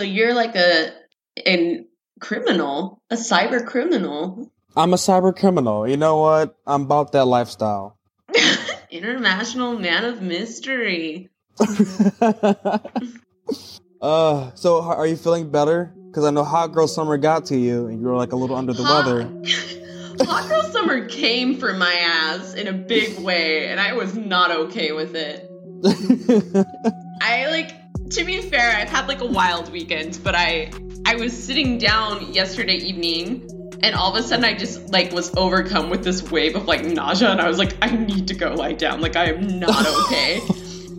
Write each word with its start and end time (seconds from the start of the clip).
So 0.00 0.04
you're 0.04 0.32
like 0.32 0.56
a 0.56 0.94
a 1.46 1.84
criminal, 2.20 3.02
a 3.10 3.16
cyber 3.16 3.66
criminal. 3.66 4.50
I'm 4.74 4.94
a 4.94 4.96
cyber 4.96 5.36
criminal. 5.36 5.86
You 5.86 5.98
know 5.98 6.16
what? 6.16 6.56
I'm 6.66 6.84
about 6.84 7.12
that 7.12 7.26
lifestyle. 7.26 7.98
International 8.90 9.78
man 9.78 10.06
of 10.06 10.22
mystery. 10.22 11.28
uh, 14.00 14.50
so 14.54 14.80
are 14.80 15.06
you 15.06 15.16
feeling 15.16 15.50
better? 15.50 15.92
Because 16.08 16.24
I 16.24 16.30
know 16.30 16.44
Hot 16.44 16.72
Girl 16.72 16.88
Summer 16.88 17.18
got 17.18 17.44
to 17.46 17.58
you, 17.58 17.88
and 17.88 18.00
you 18.00 18.06
were 18.06 18.16
like 18.16 18.32
a 18.32 18.36
little 18.36 18.56
under 18.56 18.72
the 18.72 18.82
Hot- 18.82 19.04
weather. 19.04 19.30
Hot 20.26 20.48
girl 20.48 20.62
summer 20.62 21.08
came 21.08 21.58
for 21.58 21.74
my 21.74 21.92
ass 21.92 22.54
in 22.54 22.68
a 22.68 22.72
big 22.72 23.18
way, 23.18 23.66
and 23.66 23.78
I 23.78 23.92
was 23.92 24.16
not 24.16 24.50
okay 24.50 24.92
with 24.92 25.14
it. 25.14 25.46
I 27.20 27.48
like 27.50 27.79
to 28.10 28.24
be 28.24 28.40
fair, 28.42 28.76
I've 28.76 28.88
had 28.88 29.08
like 29.08 29.20
a 29.20 29.26
wild 29.26 29.70
weekend, 29.72 30.20
but 30.22 30.34
I 30.34 30.70
I 31.06 31.16
was 31.16 31.32
sitting 31.32 31.78
down 31.78 32.32
yesterday 32.32 32.76
evening 32.76 33.48
and 33.82 33.94
all 33.94 34.14
of 34.14 34.22
a 34.22 34.26
sudden 34.26 34.44
I 34.44 34.54
just 34.54 34.90
like 34.92 35.12
was 35.12 35.34
overcome 35.36 35.90
with 35.90 36.04
this 36.04 36.30
wave 36.30 36.56
of 36.56 36.66
like 36.66 36.84
nausea 36.84 37.30
and 37.30 37.40
I 37.40 37.48
was 37.48 37.58
like, 37.58 37.76
I 37.80 37.90
need 37.90 38.28
to 38.28 38.34
go 38.34 38.52
lie 38.54 38.72
down. 38.72 39.00
Like 39.00 39.16
I 39.16 39.26
am 39.26 39.58
not 39.58 39.86
okay. 40.06 40.40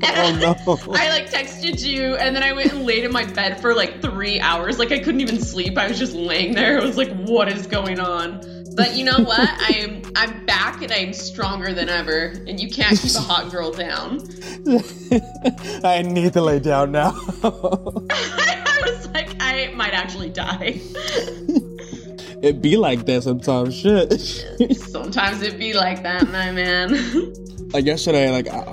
oh 0.03 0.37
no! 0.39 0.55
I 0.93 1.09
like 1.09 1.29
texted 1.29 1.85
you 1.85 2.15
and 2.15 2.35
then 2.35 2.43
I 2.43 2.53
went 2.53 2.71
and 2.71 2.85
laid 2.85 3.03
in 3.03 3.11
my 3.11 3.25
bed 3.25 3.61
for 3.61 3.75
like 3.75 4.01
three 4.01 4.39
hours. 4.39 4.79
Like 4.79 4.91
I 4.91 4.99
couldn't 4.99 5.21
even 5.21 5.39
sleep. 5.39 5.77
I 5.77 5.87
was 5.87 5.99
just 5.99 6.13
laying 6.13 6.55
there. 6.55 6.81
I 6.81 6.85
was 6.85 6.97
like, 6.97 7.13
what 7.13 7.49
is 7.49 7.67
going 7.67 7.99
on? 7.99 8.41
But 8.75 8.95
you 8.95 9.03
know 9.03 9.19
what? 9.19 9.49
I'm 9.59 10.01
I'm 10.15 10.45
back 10.45 10.81
and 10.81 10.91
I'm 10.91 11.13
stronger 11.13 11.73
than 11.73 11.89
ever. 11.89 12.33
And 12.47 12.59
you 12.59 12.69
can't 12.69 12.97
keep 12.97 13.15
a 13.15 13.19
hot 13.19 13.51
girl 13.51 13.71
down. 13.71 14.21
I 15.83 16.01
need 16.01 16.33
to 16.33 16.41
lay 16.41 16.59
down 16.59 16.91
now. 16.91 17.11
I 17.43 18.81
was 18.85 19.07
like, 19.09 19.35
I 19.39 19.71
might 19.75 19.93
actually 19.93 20.29
die. 20.29 20.79
it 22.41 22.61
be 22.61 22.77
like 22.77 23.05
that 23.05 23.23
sometimes. 23.23 23.75
Shit. 23.75 24.19
Sometimes 24.77 25.41
it 25.41 25.57
be 25.57 25.73
like 25.73 26.03
that, 26.03 26.29
my 26.29 26.51
man. 26.51 26.91
Like 27.73 27.85
yesterday, 27.85 28.29
like 28.29 28.47
uh, 28.51 28.63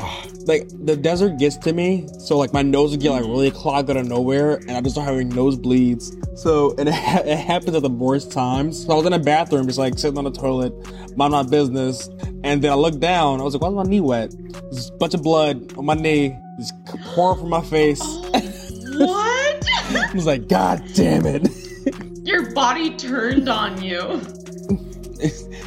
like 0.47 0.69
the 0.85 0.97
desert 0.97 1.39
gets 1.39 1.57
to 1.59 1.73
me, 1.73 2.09
so 2.19 2.37
like 2.37 2.53
my 2.53 2.63
nose 2.63 2.91
would 2.91 3.01
get 3.01 3.11
like 3.11 3.23
really 3.25 3.51
clogged 3.51 3.91
out 3.91 3.97
of 3.97 4.09
nowhere, 4.09 4.57
and 4.57 4.73
I 4.73 4.81
just 4.81 4.95
start 4.95 5.09
having 5.09 5.31
nosebleeds. 5.31 6.39
So 6.39 6.75
and 6.79 6.89
it, 6.89 6.95
ha- 6.95 7.23
it 7.25 7.37
happens 7.37 7.77
at 7.77 7.83
the 7.83 7.89
worst 7.89 8.33
times. 8.33 8.85
So 8.85 8.93
I 8.93 8.97
was 8.97 9.07
in 9.07 9.13
a 9.13 9.19
bathroom, 9.19 9.67
just 9.67 9.79
like 9.79 9.99
sitting 9.99 10.19
on 10.19 10.25
the 10.25 10.33
toilet, 10.33 10.73
mind 11.17 11.33
my 11.33 11.43
business, 11.43 12.09
and 12.45 12.63
then 12.63 12.73
I 12.73 12.75
looked 12.75 13.01
down. 13.01 13.41
I 13.41 13.45
was 13.45 13.55
like, 13.55 13.63
"Why's 13.63 13.75
my 13.75 13.85
knee 13.85 14.01
wet?" 14.01 14.35
There's 14.71 14.91
a 14.91 14.97
bunch 14.97 15.15
of 15.15 15.23
blood 15.23 15.77
on 15.77 15.85
my 15.85 15.95
knee, 15.95 16.37
just 16.59 16.75
pouring 16.87 17.41
from 17.41 17.51
my 17.51 17.63
face. 17.63 18.01
what? 18.97 19.65
I 19.91 20.11
was 20.15 20.27
like, 20.27 20.49
"God 20.49 20.83
damn 20.95 21.27
it!" 21.27 21.49
Your 22.27 22.53
body 22.53 22.95
turned 22.97 23.49
on 23.49 23.81
you. 23.83 24.21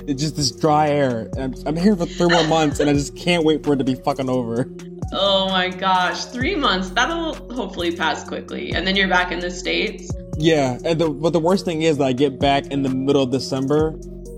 It's, 0.08 0.22
just 0.22 0.36
this 0.36 0.52
dry 0.52 0.90
air. 0.90 1.30
And 1.38 1.56
I'm, 1.56 1.68
I'm 1.68 1.76
here 1.76 1.96
for 1.96 2.06
three 2.06 2.28
more 2.30 2.48
months, 2.48 2.80
and 2.80 2.90
I 2.90 2.94
just 2.94 3.16
can't 3.16 3.44
wait 3.44 3.64
for 3.64 3.74
it 3.74 3.78
to 3.78 3.84
be 3.84 3.96
fucking 3.96 4.30
over. 4.30 4.70
Oh 5.14 5.50
my 5.50 5.70
gosh, 5.70 6.26
three 6.26 6.56
months. 6.56 6.90
That'll 6.92 7.36
hopefully 7.54 7.96
pass 7.96 8.24
quickly. 8.24 8.72
And 8.72 8.88
then 8.88 8.96
you're 8.96 9.10
back 9.10 9.32
in 9.32 9.40
the 9.40 9.52
States. 9.52 10.12
Yeah, 10.38 10.80
and 10.86 11.00
the 11.00 11.10
but 11.10 11.34
the 11.34 11.40
worst 11.40 11.66
thing 11.66 11.82
is 11.82 11.98
that 11.98 12.06
I 12.06 12.14
get 12.14 12.40
back 12.40 12.68
in 12.68 12.84
the 12.84 12.90
middle 12.90 13.24
of 13.24 13.32
December, 13.32 13.90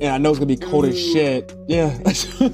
and 0.01 0.09
I 0.09 0.17
know 0.17 0.31
it's 0.31 0.39
gonna 0.39 0.47
be 0.47 0.57
cold 0.57 0.85
as 0.85 0.99
shit. 0.99 1.53
Yeah, 1.67 1.97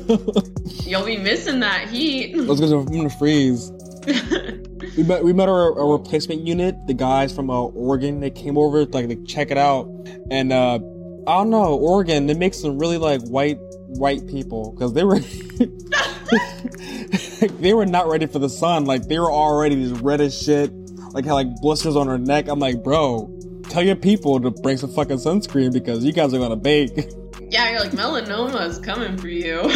You'll 0.83 1.05
be 1.05 1.17
missing 1.17 1.61
that 1.61 1.87
heat. 1.89 2.35
was 2.35 2.59
gonna, 2.59 2.79
I'm 2.79 2.85
gonna 2.85 3.09
freeze. 3.09 3.71
We 4.97 5.03
met 5.03 5.23
we 5.23 5.33
met 5.33 5.49
our, 5.49 5.77
our 5.79 5.91
replacement 5.97 6.47
unit, 6.47 6.75
the 6.87 6.93
guys 6.93 7.33
from 7.33 7.49
uh, 7.49 7.63
Oregon. 7.63 8.19
They 8.21 8.31
came 8.31 8.57
over 8.57 8.85
to, 8.85 8.91
like 8.91 9.07
to 9.09 9.23
check 9.25 9.51
it 9.51 9.57
out, 9.57 9.87
and 10.31 10.51
uh, 10.51 10.79
I 11.27 11.37
don't 11.37 11.49
know 11.49 11.75
Oregon. 11.75 12.27
They 12.27 12.33
make 12.33 12.53
some 12.53 12.77
really 12.79 12.97
like 12.97 13.21
white 13.23 13.59
white 13.87 14.25
people 14.27 14.71
because 14.71 14.93
they 14.93 15.03
were 15.03 15.19
they 17.59 17.73
were 17.73 17.85
not 17.85 18.07
ready 18.07 18.27
for 18.27 18.39
the 18.39 18.49
sun. 18.49 18.85
Like 18.85 19.07
they 19.07 19.19
were 19.19 19.31
already 19.31 19.75
these 19.75 19.91
red 19.91 20.21
as 20.21 20.39
shit. 20.39 20.71
Like 21.13 21.25
had 21.25 21.33
like 21.33 21.47
blisters 21.61 21.95
on 21.95 22.07
her 22.07 22.17
neck. 22.17 22.47
I'm 22.47 22.59
like, 22.59 22.83
bro, 22.83 23.29
tell 23.69 23.83
your 23.83 23.95
people 23.95 24.39
to 24.39 24.51
bring 24.51 24.77
some 24.77 24.91
fucking 24.91 25.17
sunscreen 25.17 25.73
because 25.73 26.03
you 26.05 26.13
guys 26.13 26.33
are 26.33 26.39
gonna 26.39 26.55
bake. 26.55 26.91
yeah, 27.49 27.71
you're 27.71 27.79
like, 27.79 27.91
melanoma 27.91 28.67
is 28.67 28.77
coming 28.79 29.17
for 29.17 29.27
you. 29.27 29.69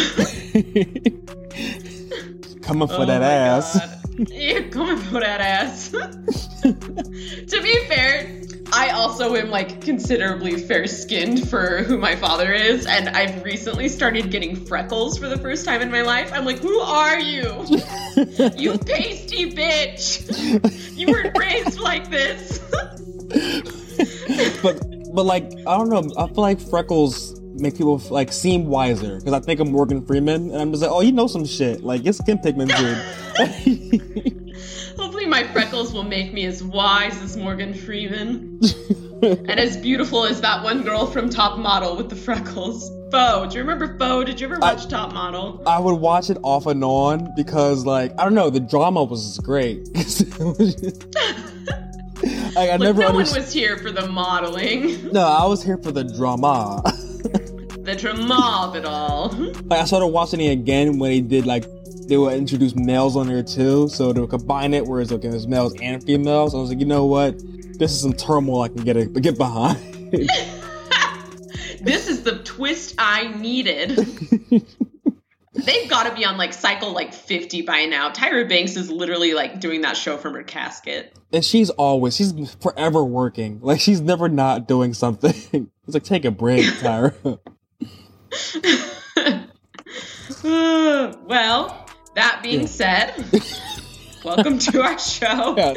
Coming 2.62 2.88
for 2.88 3.02
Oh 3.02 3.04
that 3.04 3.20
ass. 3.22 3.78
God. 3.78 4.30
You're 4.30 4.68
coming 4.70 4.96
for 4.96 5.20
that 5.20 5.40
ass. 5.42 5.92
Also 9.14 9.36
am 9.36 9.48
like 9.48 9.80
considerably 9.80 10.58
fair 10.58 10.88
skinned 10.88 11.48
for 11.48 11.84
who 11.84 11.96
my 11.96 12.16
father 12.16 12.52
is, 12.52 12.84
and 12.84 13.10
I've 13.10 13.44
recently 13.44 13.88
started 13.88 14.32
getting 14.32 14.56
freckles 14.66 15.16
for 15.16 15.28
the 15.28 15.38
first 15.38 15.64
time 15.64 15.82
in 15.82 15.92
my 15.92 16.02
life. 16.02 16.32
I'm 16.32 16.44
like, 16.44 16.58
who 16.58 16.80
are 16.80 17.20
you? 17.20 17.42
you 18.56 18.76
pasty 18.76 19.52
bitch! 19.52 20.98
You 20.98 21.06
weren't 21.06 21.38
raised 21.38 21.78
like 21.78 22.10
this. 22.10 22.58
but 24.62 24.84
but 25.14 25.24
like 25.24 25.44
I 25.64 25.78
don't 25.78 25.90
know. 25.90 26.02
I 26.18 26.26
feel 26.26 26.42
like 26.42 26.60
freckles 26.60 27.40
make 27.54 27.76
people 27.76 27.98
like 28.10 28.32
seem 28.32 28.66
wiser 28.66 29.20
because 29.20 29.32
I 29.32 29.38
think 29.38 29.60
I'm 29.60 29.70
Morgan 29.70 30.04
Freeman 30.04 30.50
and 30.50 30.60
I'm 30.60 30.72
just 30.72 30.82
like, 30.82 30.90
oh, 30.90 31.02
you 31.02 31.12
know 31.12 31.28
some 31.28 31.44
shit. 31.44 31.84
Like 31.84 32.02
your 32.02 32.14
skin 32.14 32.38
pigment, 32.38 32.72
dude. 32.76 34.40
Hopefully, 34.96 35.26
my 35.26 35.44
freckles 35.48 35.92
will 35.92 36.04
make 36.04 36.32
me 36.32 36.44
as 36.46 36.62
wise 36.62 37.20
as 37.22 37.36
Morgan 37.36 37.74
Freeman. 37.74 38.60
and 39.22 39.58
as 39.60 39.76
beautiful 39.76 40.24
as 40.24 40.40
that 40.40 40.62
one 40.62 40.82
girl 40.82 41.06
from 41.06 41.30
Top 41.30 41.58
Model 41.58 41.96
with 41.96 42.10
the 42.10 42.16
freckles. 42.16 42.90
Bo, 43.10 43.46
do 43.48 43.56
you 43.56 43.62
remember 43.62 43.86
Bo? 43.86 44.24
Did 44.24 44.40
you 44.40 44.48
ever 44.48 44.58
watch 44.58 44.88
Top 44.88 45.12
Model? 45.12 45.62
I 45.66 45.78
would 45.78 45.94
watch 45.94 46.30
it 46.30 46.38
off 46.42 46.66
and 46.66 46.82
on 46.84 47.32
because 47.36 47.86
like 47.86 48.12
I 48.18 48.24
don't 48.24 48.34
know, 48.34 48.50
the 48.50 48.60
drama 48.60 49.04
was 49.04 49.38
great. 49.38 49.88
like, 49.94 50.04
I 52.56 52.76
Look, 52.76 52.80
never 52.80 53.00
no 53.02 53.12
one 53.12 53.14
was 53.14 53.52
here 53.52 53.76
for 53.78 53.90
the 53.90 54.06
modeling, 54.08 55.10
No, 55.12 55.26
I 55.26 55.46
was 55.46 55.62
here 55.62 55.78
for 55.78 55.92
the 55.92 56.04
drama. 56.04 56.82
the 57.84 57.94
drama 57.96 58.66
of 58.68 58.76
it 58.76 58.84
all. 58.84 59.28
like 59.64 59.80
I 59.80 59.84
started 59.84 60.08
watching 60.08 60.40
it 60.40 60.50
again 60.52 60.98
when 60.98 61.10
they 61.10 61.20
did 61.20 61.46
like 61.46 61.64
they 62.08 62.16
would 62.16 62.34
introduce 62.34 62.74
males 62.74 63.16
on 63.16 63.26
there 63.26 63.42
too, 63.42 63.88
so 63.88 64.12
they 64.12 64.20
would 64.20 64.30
combine 64.30 64.74
it 64.74 64.86
whereas 64.86 65.12
okay, 65.12 65.28
there's 65.28 65.46
males 65.46 65.74
and 65.80 66.02
females. 66.04 66.54
I 66.54 66.58
was 66.58 66.70
like, 66.70 66.80
you 66.80 66.86
know 66.86 67.06
what, 67.06 67.38
this 67.78 67.92
is 67.92 68.00
some 68.00 68.12
turmoil 68.12 68.62
I 68.62 68.68
can 68.68 68.84
get 68.84 68.96
a, 68.96 69.06
get 69.06 69.38
behind. 69.38 69.78
this 71.80 72.08
is 72.08 72.22
the 72.22 72.40
twist 72.44 72.94
I 72.98 73.28
needed. 73.36 73.96
They've 75.54 75.88
got 75.88 76.08
to 76.08 76.14
be 76.16 76.24
on 76.24 76.36
like 76.36 76.52
cycle 76.52 76.92
like 76.92 77.14
50 77.14 77.62
by 77.62 77.84
now. 77.84 78.10
Tyra 78.10 78.48
Banks 78.48 78.76
is 78.76 78.90
literally 78.90 79.34
like 79.34 79.60
doing 79.60 79.82
that 79.82 79.96
show 79.96 80.16
from 80.16 80.34
her 80.34 80.42
casket. 80.42 81.16
and 81.32 81.44
she's 81.44 81.70
always 81.70 82.16
she's 82.16 82.32
forever 82.56 83.04
working. 83.04 83.60
Like 83.62 83.80
she's 83.80 84.00
never 84.00 84.28
not 84.28 84.66
doing 84.66 84.94
something. 84.94 85.32
it's 85.86 85.94
like 85.94 86.02
take 86.02 86.24
a 86.24 86.32
break, 86.32 86.64
Tyra. 86.64 87.38
well, 90.42 91.83
that 92.14 92.40
being 92.42 92.60
Yeah. 92.62 92.66
said, 92.66 93.24
welcome 94.24 94.58
to 94.58 94.82
our 94.82 94.98
show. 94.98 95.54
yeah, 95.58 95.74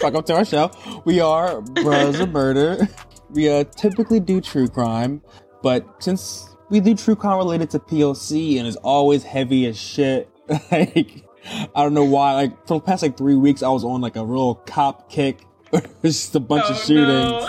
welcome 0.00 0.22
to 0.24 0.34
our 0.34 0.44
show. 0.44 0.70
We 1.04 1.20
are 1.20 1.60
Bruh 1.60 2.10
Issa 2.10 2.26
Murder. 2.26 2.88
We 3.30 3.48
uh, 3.50 3.64
typically 3.64 4.20
do 4.20 4.40
true 4.40 4.68
crime, 4.68 5.22
but 5.62 5.86
since 6.02 6.48
we 6.70 6.80
do 6.80 6.94
true 6.94 7.16
crime 7.16 7.38
related 7.38 7.70
to 7.70 7.78
POC 7.78 8.58
and 8.58 8.66
it's 8.66 8.76
always 8.78 9.22
heavy 9.24 9.66
as 9.66 9.78
shit, 9.78 10.28
like 10.70 11.24
I 11.74 11.82
don't 11.82 11.94
know 11.94 12.04
why. 12.04 12.34
Like 12.34 12.66
for 12.66 12.74
the 12.78 12.84
past 12.84 13.02
like 13.02 13.16
three 13.16 13.34
weeks, 13.34 13.62
I 13.62 13.68
was 13.68 13.84
on 13.84 14.00
like 14.00 14.16
a 14.16 14.24
real 14.24 14.54
cop 14.54 15.10
kick. 15.10 15.44
it's 15.72 15.92
just 16.02 16.34
a 16.36 16.40
bunch 16.40 16.64
of 16.66 16.76
Oh, 16.76 16.80
shootings. 16.80 17.08
no. 17.30 17.48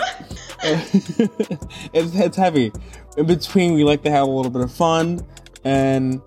it's, 1.92 2.14
it's 2.14 2.36
heavy. 2.36 2.72
In 3.16 3.26
between, 3.26 3.74
we 3.74 3.84
like 3.84 4.02
to 4.02 4.10
have 4.10 4.26
a 4.26 4.30
little 4.30 4.50
bit 4.50 4.62
of 4.62 4.72
fun. 4.72 5.20
And 5.66 6.22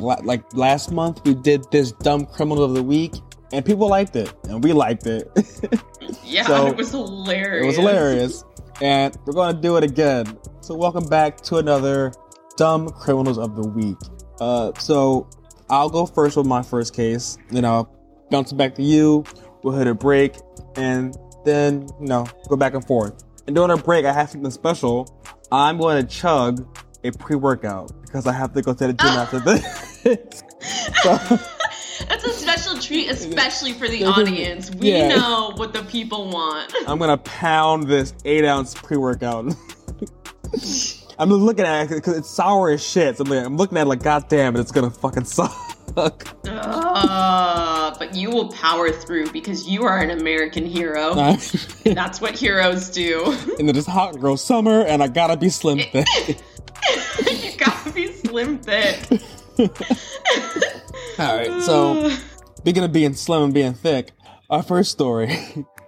like 0.00 0.44
last 0.52 0.92
month, 0.92 1.22
we 1.24 1.32
did 1.32 1.64
this 1.70 1.92
dumb 1.92 2.26
criminal 2.26 2.62
of 2.62 2.74
the 2.74 2.82
week, 2.82 3.14
and 3.50 3.64
people 3.64 3.88
liked 3.88 4.16
it, 4.16 4.30
and 4.50 4.62
we 4.62 4.74
liked 4.74 5.06
it. 5.06 5.30
Yeah, 6.24 6.46
So, 6.46 6.66
it 6.66 6.76
was 6.76 6.90
hilarious. 6.90 7.62
it 7.62 7.66
was 7.66 7.76
hilarious, 7.76 8.44
and 8.82 9.16
we're 9.24 9.32
gonna 9.32 9.58
do 9.58 9.76
it 9.76 9.84
again. 9.84 10.36
So 10.60 10.74
welcome 10.74 11.06
back 11.06 11.40
to 11.42 11.56
another 11.56 12.12
dumb 12.58 12.90
criminals 12.90 13.38
of 13.38 13.56
the 13.56 13.66
week. 13.66 13.96
Uh, 14.40 14.72
so 14.78 15.28
I'll 15.70 15.88
go 15.88 16.04
first 16.04 16.36
with 16.36 16.46
my 16.46 16.60
first 16.62 16.94
case. 16.94 17.38
Then 17.50 17.64
I'll 17.64 17.90
bounce 18.30 18.52
it 18.52 18.56
back 18.56 18.74
to 18.74 18.82
you. 18.82 19.24
We'll 19.62 19.76
hit 19.76 19.86
a 19.86 19.94
break, 19.94 20.36
and 20.76 21.16
then 21.46 21.88
you 21.98 22.08
know 22.08 22.26
go 22.48 22.56
back 22.56 22.74
and 22.74 22.84
forth. 22.86 23.24
And 23.46 23.56
during 23.56 23.70
a 23.70 23.76
break, 23.76 24.04
I 24.04 24.12
have 24.12 24.28
something 24.30 24.50
special. 24.50 25.08
I'm 25.50 25.78
going 25.78 26.04
to 26.04 26.06
chug 26.06 26.66
a 27.04 27.10
pre-workout 27.12 27.92
because 28.02 28.26
I 28.26 28.32
have 28.32 28.52
to 28.54 28.62
go 28.62 28.72
to 28.74 28.86
the 28.86 28.92
gym 28.92 29.08
after 29.08 29.40
this. 29.40 30.42
so, 31.02 31.38
That's 32.08 32.24
a 32.24 32.30
special 32.30 32.78
treat, 32.78 33.08
especially 33.10 33.72
for 33.72 33.88
the 33.88 34.04
audience. 34.04 34.70
We 34.70 34.92
yeah. 34.92 35.08
know 35.08 35.52
what 35.56 35.72
the 35.72 35.82
people 35.84 36.30
want. 36.30 36.72
I'm 36.86 36.98
gonna 36.98 37.18
pound 37.18 37.84
this 37.84 38.14
eight 38.24 38.44
ounce 38.44 38.74
pre 38.74 38.96
workout. 38.96 39.54
I'm 41.18 41.30
looking 41.30 41.64
at 41.64 41.84
it 41.84 41.90
because 41.90 42.16
it's 42.16 42.30
sour 42.30 42.70
as 42.70 42.86
shit. 42.86 43.16
So 43.16 43.24
I'm, 43.24 43.30
like, 43.30 43.44
I'm 43.44 43.56
looking 43.56 43.78
at 43.78 43.82
it 43.82 43.88
like, 43.88 44.02
God 44.02 44.28
damn 44.28 44.56
it, 44.56 44.60
it's 44.60 44.72
gonna 44.72 44.90
fucking 44.90 45.24
suck. 45.24 45.71
Uh, 45.96 47.96
but 47.98 48.14
you 48.14 48.30
will 48.30 48.48
power 48.48 48.90
through 48.90 49.30
because 49.32 49.68
you 49.68 49.84
are 49.84 49.98
an 49.98 50.10
American 50.10 50.66
hero. 50.66 51.14
That's 51.84 52.20
what 52.20 52.38
heroes 52.38 52.90
do. 52.90 53.36
then 53.58 53.76
it's 53.76 53.86
hot 53.86 54.18
girl 54.18 54.36
summer, 54.36 54.82
and 54.82 55.02
I 55.02 55.08
gotta 55.08 55.36
be 55.36 55.48
slim 55.48 55.78
thick. 55.78 56.06
you 57.30 57.56
gotta 57.58 57.92
be 57.92 58.12
slim 58.12 58.58
thick. 58.58 59.20
All 61.18 61.36
right, 61.36 61.62
so 61.62 62.10
speaking 62.56 62.84
of 62.84 62.92
being 62.92 63.14
slim 63.14 63.42
and 63.44 63.54
being 63.54 63.74
thick, 63.74 64.12
our 64.50 64.62
first 64.62 64.90
story: 64.92 65.36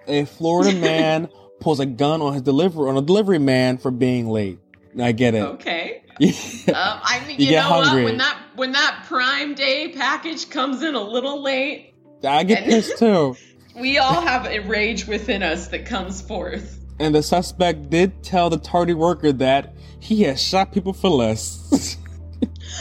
a 0.07 0.25
Florida 0.25 0.79
man 0.79 1.29
pulls 1.61 1.81
a 1.81 1.87
gun 1.87 2.21
on 2.21 2.35
his 2.35 2.43
delivery 2.43 2.89
on 2.89 2.97
a 2.97 3.03
delivery 3.03 3.39
man 3.39 3.79
for 3.79 3.91
being 3.91 4.29
late. 4.29 4.59
I 5.01 5.13
get 5.13 5.35
it. 5.35 5.43
okay. 5.43 6.03
Yeah. 6.19 6.31
Um, 6.69 7.01
I 7.03 7.21
mean, 7.27 7.39
You 7.41 7.47
you, 7.47 7.51
get 7.51 7.63
know 7.65 7.69
hungry. 7.83 8.05
what? 8.05 8.11
When 8.11 8.19
that 8.19 8.39
when 8.57 8.73
that 8.73 9.05
Prime 9.07 9.55
Day 9.55 9.89
package 9.93 10.49
comes 10.49 10.83
in 10.83 10.95
a 10.95 11.01
little 11.03 11.43
late, 11.43 11.93
I 12.23 12.45
get 12.45 12.65
pissed 12.65 12.99
too. 12.99 13.37
we 13.81 13.99
all 13.99 14.21
have 14.21 14.47
a 14.47 14.61
rage 14.61 15.07
within 15.07 15.43
us 15.43 15.69
that 15.69 15.85
comes 15.87 16.21
forth. 16.23 16.81
And 17.01 17.15
the 17.15 17.23
suspect 17.23 17.91
did 17.91 18.23
tell 18.23 18.49
the 18.51 18.57
tardy 18.59 18.95
worker 18.95 19.33
that 19.33 19.75
he 19.99 20.23
has 20.23 20.41
shot 20.41 20.73
people 20.73 20.93
for 20.93 21.11
less. 21.11 21.97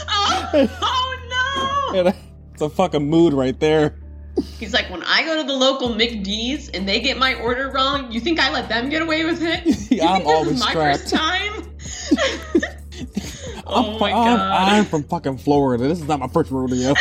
Oh, 0.08 0.68
oh 0.82 1.90
no! 1.92 1.98
And 2.00 2.14
it's 2.52 2.62
a 2.62 2.68
fucking 2.68 3.08
mood 3.08 3.32
right 3.32 3.58
there. 3.60 3.98
He's 4.58 4.72
like, 4.72 4.90
when 4.90 5.02
I 5.04 5.22
go 5.24 5.36
to 5.40 5.46
the 5.46 5.54
local 5.54 5.90
McD's 5.90 6.68
and 6.70 6.88
they 6.88 7.00
get 7.00 7.16
my 7.18 7.34
order 7.36 7.70
wrong, 7.70 8.10
you 8.10 8.18
think 8.20 8.40
I 8.40 8.50
let 8.52 8.68
them 8.68 8.88
get 8.88 9.02
away 9.02 9.24
with 9.24 9.40
it? 9.42 9.64
You 9.90 10.02
I'm 10.02 10.22
think 10.22 10.24
this 10.24 10.34
always 10.34 10.50
is 10.52 10.60
my 10.60 10.70
strapped. 10.70 11.00
first 11.02 11.14
time? 11.14 11.73
oh 13.66 13.94
I'm, 13.94 14.00
my 14.00 14.12
I'm, 14.12 14.36
god! 14.36 14.72
I'm 14.72 14.84
from 14.84 15.04
fucking 15.04 15.38
Florida. 15.38 15.86
This 15.88 16.00
is 16.00 16.08
not 16.08 16.20
my 16.20 16.28
first 16.28 16.50
rodeo. 16.50 16.90
Uh, 16.90 16.94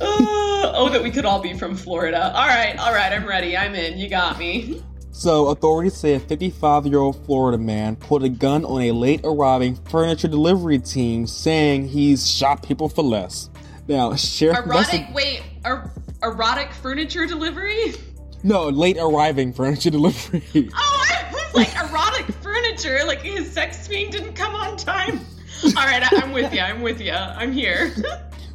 oh, 0.00 0.88
that 0.92 1.02
we 1.02 1.10
could 1.10 1.24
all 1.24 1.40
be 1.40 1.54
from 1.54 1.76
Florida. 1.76 2.32
All 2.34 2.46
right, 2.46 2.76
all 2.78 2.92
right, 2.92 3.12
I'm 3.12 3.26
ready. 3.26 3.56
I'm 3.56 3.74
in. 3.74 3.98
You 3.98 4.08
got 4.08 4.38
me. 4.38 4.82
So, 5.12 5.46
authorities 5.46 5.94
say 5.94 6.14
a 6.14 6.20
55 6.20 6.86
year 6.86 6.98
old 6.98 7.24
Florida 7.24 7.56
man 7.56 7.96
pulled 7.96 8.22
a 8.24 8.28
gun 8.28 8.66
on 8.66 8.82
a 8.82 8.92
late 8.92 9.22
arriving 9.24 9.76
furniture 9.88 10.28
delivery 10.28 10.78
team 10.78 11.26
saying 11.26 11.88
he's 11.88 12.30
shot 12.30 12.62
people 12.62 12.90
for 12.90 13.02
less. 13.02 13.48
Now, 13.88 14.14
sheriff. 14.14 14.58
Erotic, 14.58 15.06
investi- 15.06 15.14
wait, 15.14 15.42
er, 15.64 15.90
erotic 16.22 16.70
furniture 16.72 17.24
delivery? 17.24 17.94
no, 18.42 18.68
late 18.68 18.96
arriving 18.98 19.52
furniture 19.52 19.90
delivery. 19.90 20.42
Oh, 20.54 21.06
I 21.10 21.32
was 21.32 21.54
like 21.54 21.74
erotic 21.76 22.35
like 22.84 23.22
his 23.22 23.50
sex 23.50 23.86
fiend 23.86 24.12
didn't 24.12 24.34
come 24.34 24.54
on 24.54 24.76
time. 24.76 25.20
All 25.64 25.72
right, 25.72 26.02
I, 26.02 26.20
I'm 26.22 26.32
with 26.32 26.52
you. 26.52 26.60
I'm 26.60 26.82
with 26.82 27.00
you. 27.00 27.12
I'm 27.12 27.52
here. 27.52 27.94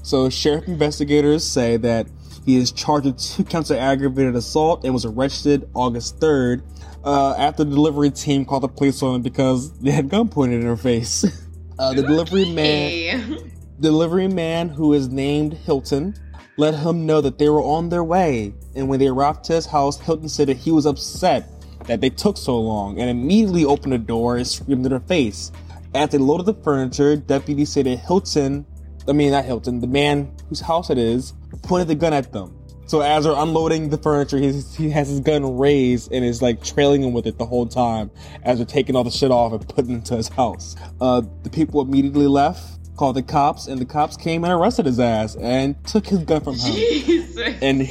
So, 0.03 0.31
sheriff 0.31 0.67
investigators 0.67 1.43
say 1.45 1.77
that 1.77 2.07
he 2.43 2.57
is 2.57 2.71
charged 2.71 3.05
with 3.05 3.19
two 3.19 3.43
counts 3.43 3.69
of 3.69 3.77
aggravated 3.77 4.35
assault 4.35 4.83
and 4.83 4.95
was 4.95 5.05
arrested 5.05 5.69
August 5.75 6.19
3rd 6.19 6.63
uh, 7.03 7.35
after 7.37 7.63
the 7.63 7.69
delivery 7.69 8.09
team 8.09 8.43
called 8.43 8.63
the 8.63 8.67
police 8.67 9.03
on 9.03 9.15
him 9.15 9.21
because 9.21 9.77
they 9.79 9.91
had 9.91 10.09
gun 10.09 10.27
pointed 10.27 10.61
in 10.61 10.65
her 10.65 10.77
face. 10.77 11.23
Uh, 11.79 11.93
the 11.93 12.03
delivery 12.03 12.45
man, 12.45 13.51
delivery 13.79 14.27
man, 14.27 14.69
who 14.69 14.93
is 14.93 15.07
named 15.07 15.53
Hilton, 15.53 16.13
let 16.57 16.75
him 16.75 17.07
know 17.07 17.21
that 17.21 17.39
they 17.39 17.49
were 17.49 17.61
on 17.61 17.89
their 17.89 18.03
way. 18.03 18.53
And 18.75 18.87
when 18.87 18.99
they 18.99 19.07
arrived 19.07 19.45
to 19.45 19.53
his 19.53 19.65
house, 19.65 19.99
Hilton 19.99 20.29
said 20.29 20.47
that 20.49 20.57
he 20.57 20.69
was 20.69 20.85
upset 20.85 21.49
that 21.91 21.99
they 21.99 22.09
took 22.09 22.37
so 22.37 22.57
long 22.57 22.97
and 22.99 23.09
immediately 23.09 23.65
opened 23.65 23.91
the 23.91 23.97
door 23.97 24.37
and 24.37 24.47
screamed 24.47 24.85
in 24.85 24.93
her 24.93 25.01
face. 25.01 25.51
As 25.93 26.09
they 26.09 26.17
loaded 26.17 26.45
the 26.45 26.53
furniture, 26.53 27.17
deputies 27.17 27.69
say 27.69 27.81
that 27.81 27.97
Hilton, 27.97 28.65
I 29.09 29.11
mean, 29.11 29.31
not 29.31 29.43
Hilton, 29.43 29.81
the 29.81 29.87
man 29.87 30.31
whose 30.47 30.61
house 30.61 30.89
it 30.89 30.97
is, 30.97 31.33
pointed 31.63 31.89
the 31.89 31.95
gun 31.95 32.13
at 32.13 32.31
them. 32.31 32.57
So 32.85 33.01
as 33.01 33.25
they're 33.25 33.33
unloading 33.35 33.89
the 33.89 33.97
furniture, 33.97 34.37
he 34.37 34.89
has 34.89 35.09
his 35.09 35.19
gun 35.19 35.57
raised 35.57 36.13
and 36.13 36.23
is 36.23 36.41
like 36.41 36.63
trailing 36.63 37.03
him 37.03 37.11
with 37.11 37.27
it 37.27 37.37
the 37.37 37.45
whole 37.45 37.65
time 37.65 38.09
as 38.43 38.59
they're 38.59 38.65
taking 38.65 38.95
all 38.95 39.03
the 39.03 39.11
shit 39.11 39.31
off 39.31 39.51
and 39.51 39.67
putting 39.67 39.91
it 39.91 39.95
into 39.95 40.15
his 40.15 40.29
house. 40.29 40.77
Uh, 41.01 41.21
the 41.43 41.49
people 41.49 41.81
immediately 41.81 42.27
left, 42.27 42.80
called 42.95 43.15
the 43.15 43.23
cops, 43.23 43.67
and 43.67 43.79
the 43.79 43.85
cops 43.85 44.17
came 44.17 44.43
and 44.43 44.53
arrested 44.53 44.85
his 44.85 44.99
ass 44.99 45.35
and 45.35 45.75
took 45.85 46.05
his 46.07 46.19
gun 46.19 46.41
from 46.41 46.55
him. 46.55 46.73
Jesus. 46.73 47.57
And 47.61 47.81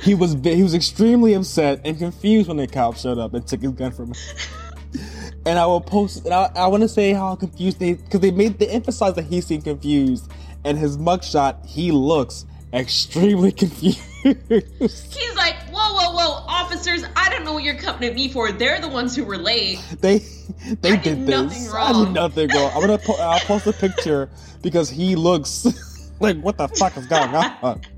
he 0.00 0.14
was 0.14 0.34
he 0.42 0.62
was 0.62 0.74
extremely 0.74 1.34
upset 1.34 1.80
and 1.84 1.98
confused 1.98 2.48
when 2.48 2.56
the 2.56 2.66
cops 2.66 3.00
showed 3.00 3.18
up 3.18 3.34
and 3.34 3.46
took 3.46 3.62
his 3.62 3.72
gun 3.72 3.92
from 3.92 4.08
him. 4.08 4.14
And 5.46 5.58
I 5.58 5.66
will 5.66 5.80
post. 5.80 6.24
And 6.24 6.32
I, 6.32 6.50
I 6.56 6.66
want 6.68 6.84
to 6.84 6.88
say 6.88 7.12
how 7.12 7.34
confused 7.34 7.78
they 7.78 7.94
because 7.94 8.20
they 8.20 8.30
made 8.30 8.58
they 8.58 8.68
emphasize 8.68 9.14
that 9.14 9.24
he 9.24 9.42
seemed 9.42 9.64
confused, 9.64 10.30
and 10.64 10.78
his 10.78 10.96
mugshot 10.96 11.66
he 11.66 11.92
looks 11.92 12.46
extremely 12.72 13.52
confused. 13.62 14.00
He's 14.24 15.34
like, 15.36 15.56
whoa, 15.70 15.94
whoa, 15.94 16.12
whoa, 16.16 16.44
officers! 16.48 17.04
I 17.14 17.28
don't 17.30 17.44
know 17.44 17.52
what 17.52 17.62
you're 17.62 17.76
coming 17.76 18.08
at 18.08 18.14
me 18.14 18.28
for. 18.30 18.50
They're 18.52 18.80
the 18.80 18.88
ones 18.88 19.14
who 19.14 19.24
were 19.24 19.36
late. 19.36 19.78
they 20.00 20.18
they 20.80 20.92
I 20.92 20.96
did, 20.96 21.02
did 21.02 21.26
this. 21.26 21.28
nothing 21.28 21.58
I 21.74 21.88
did 21.88 21.94
wrong. 21.98 22.12
nothing 22.14 22.48
wrong. 22.50 22.70
I'm 22.74 22.80
gonna 22.80 22.98
po- 22.98 23.16
I'll 23.20 23.40
post 23.40 23.66
a 23.66 23.72
picture 23.72 24.30
because 24.62 24.88
he 24.88 25.14
looks 25.14 25.66
like 26.20 26.38
what 26.40 26.56
the 26.56 26.68
fuck 26.68 26.96
is 26.96 27.06
going 27.06 27.34
on. 27.34 27.80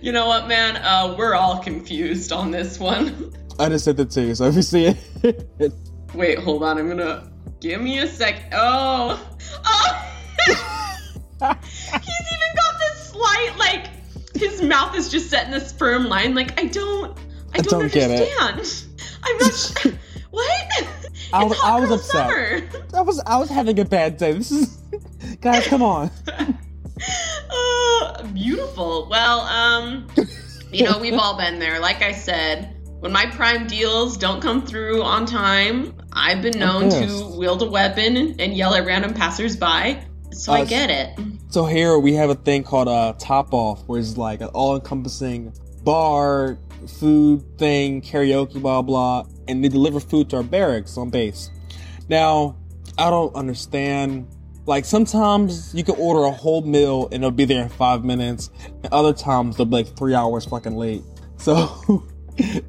You 0.00 0.10
know 0.10 0.26
what, 0.26 0.48
man? 0.48 0.76
Uh, 0.76 1.14
we're 1.18 1.34
all 1.34 1.58
confused 1.62 2.32
on 2.32 2.50
this 2.50 2.80
one. 2.80 3.32
I 3.58 3.68
just 3.68 3.84
sent 3.84 4.00
it 4.00 4.10
to 4.12 4.22
you, 4.22 4.34
so 4.34 4.44
if 4.44 4.54
you 4.54 4.62
see 4.62 4.86
it, 5.22 5.72
Wait, 6.14 6.38
hold 6.38 6.62
on. 6.62 6.78
I'm 6.78 6.88
gonna 6.88 7.30
give 7.60 7.80
me 7.82 7.98
a 7.98 8.06
sec. 8.06 8.50
Oh, 8.52 9.22
oh! 9.64 10.12
He's 10.48 11.40
even 11.40 12.56
got 12.56 12.78
this 12.78 13.08
slight 13.10 13.54
like 13.58 13.95
his 14.40 14.62
mouth 14.62 14.94
is 14.96 15.08
just 15.10 15.30
set 15.30 15.44
in 15.46 15.50
this 15.50 15.72
firm 15.72 16.04
line. 16.06 16.34
Like 16.34 16.58
I 16.60 16.64
don't, 16.66 17.16
I 17.54 17.58
don't, 17.58 17.80
don't 17.80 17.92
get 17.92 18.10
it. 18.10 18.28
understand. 18.40 19.00
I'm 19.22 19.38
not. 19.38 19.86
What? 20.30 20.86
I 21.32 21.44
was- 21.44 21.58
I 21.64 21.80
was 21.80 21.90
upset. 21.90 22.28
summer. 22.28 22.62
I 22.92 23.00
was 23.00 23.20
I 23.26 23.38
was 23.38 23.48
having 23.48 23.78
a 23.78 23.84
bad 23.86 24.18
day. 24.18 24.32
This 24.32 24.50
is 24.52 24.76
guys, 25.40 25.66
come 25.66 25.82
on. 25.82 26.10
Oh, 27.50 28.30
beautiful. 28.34 29.06
Well, 29.10 29.40
um, 29.40 30.06
you 30.72 30.84
know, 30.84 30.98
we've 30.98 31.14
all 31.18 31.36
been 31.36 31.58
there. 31.58 31.78
Like 31.80 32.02
I 32.02 32.12
said, 32.12 32.74
when 33.00 33.12
my 33.12 33.26
prime 33.26 33.66
deals 33.66 34.16
don't 34.16 34.40
come 34.40 34.64
through 34.66 35.02
on 35.02 35.26
time, 35.26 35.94
I've 36.12 36.42
been 36.42 36.58
known 36.58 36.88
to 36.90 37.36
wield 37.38 37.62
a 37.62 37.66
weapon 37.66 38.16
and 38.40 38.54
yell 38.54 38.74
at 38.74 38.84
random 38.86 39.12
passersby. 39.14 39.98
So 40.32 40.52
I 40.52 40.62
Uh, 40.62 40.64
get 40.64 40.90
it. 40.90 41.18
So 41.48 41.64
here 41.64 41.98
we 41.98 42.14
have 42.14 42.28
a 42.30 42.34
thing 42.34 42.64
called 42.64 42.88
a 42.88 43.16
Top 43.18 43.54
Off, 43.54 43.82
where 43.86 43.98
it's 44.00 44.16
like 44.16 44.40
an 44.40 44.48
all-encompassing 44.48 45.52
bar, 45.84 46.58
food 46.98 47.44
thing, 47.58 48.02
karaoke, 48.02 48.60
blah 48.60 48.82
blah, 48.82 49.24
and 49.48 49.64
they 49.64 49.68
deliver 49.68 50.00
food 50.00 50.28
to 50.30 50.36
our 50.38 50.42
barracks 50.42 50.96
on 50.98 51.08
base. 51.10 51.50
Now, 52.08 52.56
I 52.98 53.10
don't 53.10 53.34
understand. 53.34 54.28
Like 54.66 54.84
sometimes 54.84 55.72
you 55.74 55.84
can 55.84 55.94
order 55.94 56.24
a 56.24 56.30
whole 56.32 56.62
meal 56.62 57.04
and 57.12 57.14
it'll 57.22 57.30
be 57.30 57.44
there 57.44 57.62
in 57.62 57.68
five 57.68 58.04
minutes, 58.04 58.50
and 58.82 58.92
other 58.92 59.12
times 59.12 59.56
they'll 59.56 59.66
be 59.66 59.76
like 59.76 59.96
three 59.96 60.14
hours 60.14 60.44
fucking 60.44 60.76
late. 60.76 61.02
So 61.38 62.02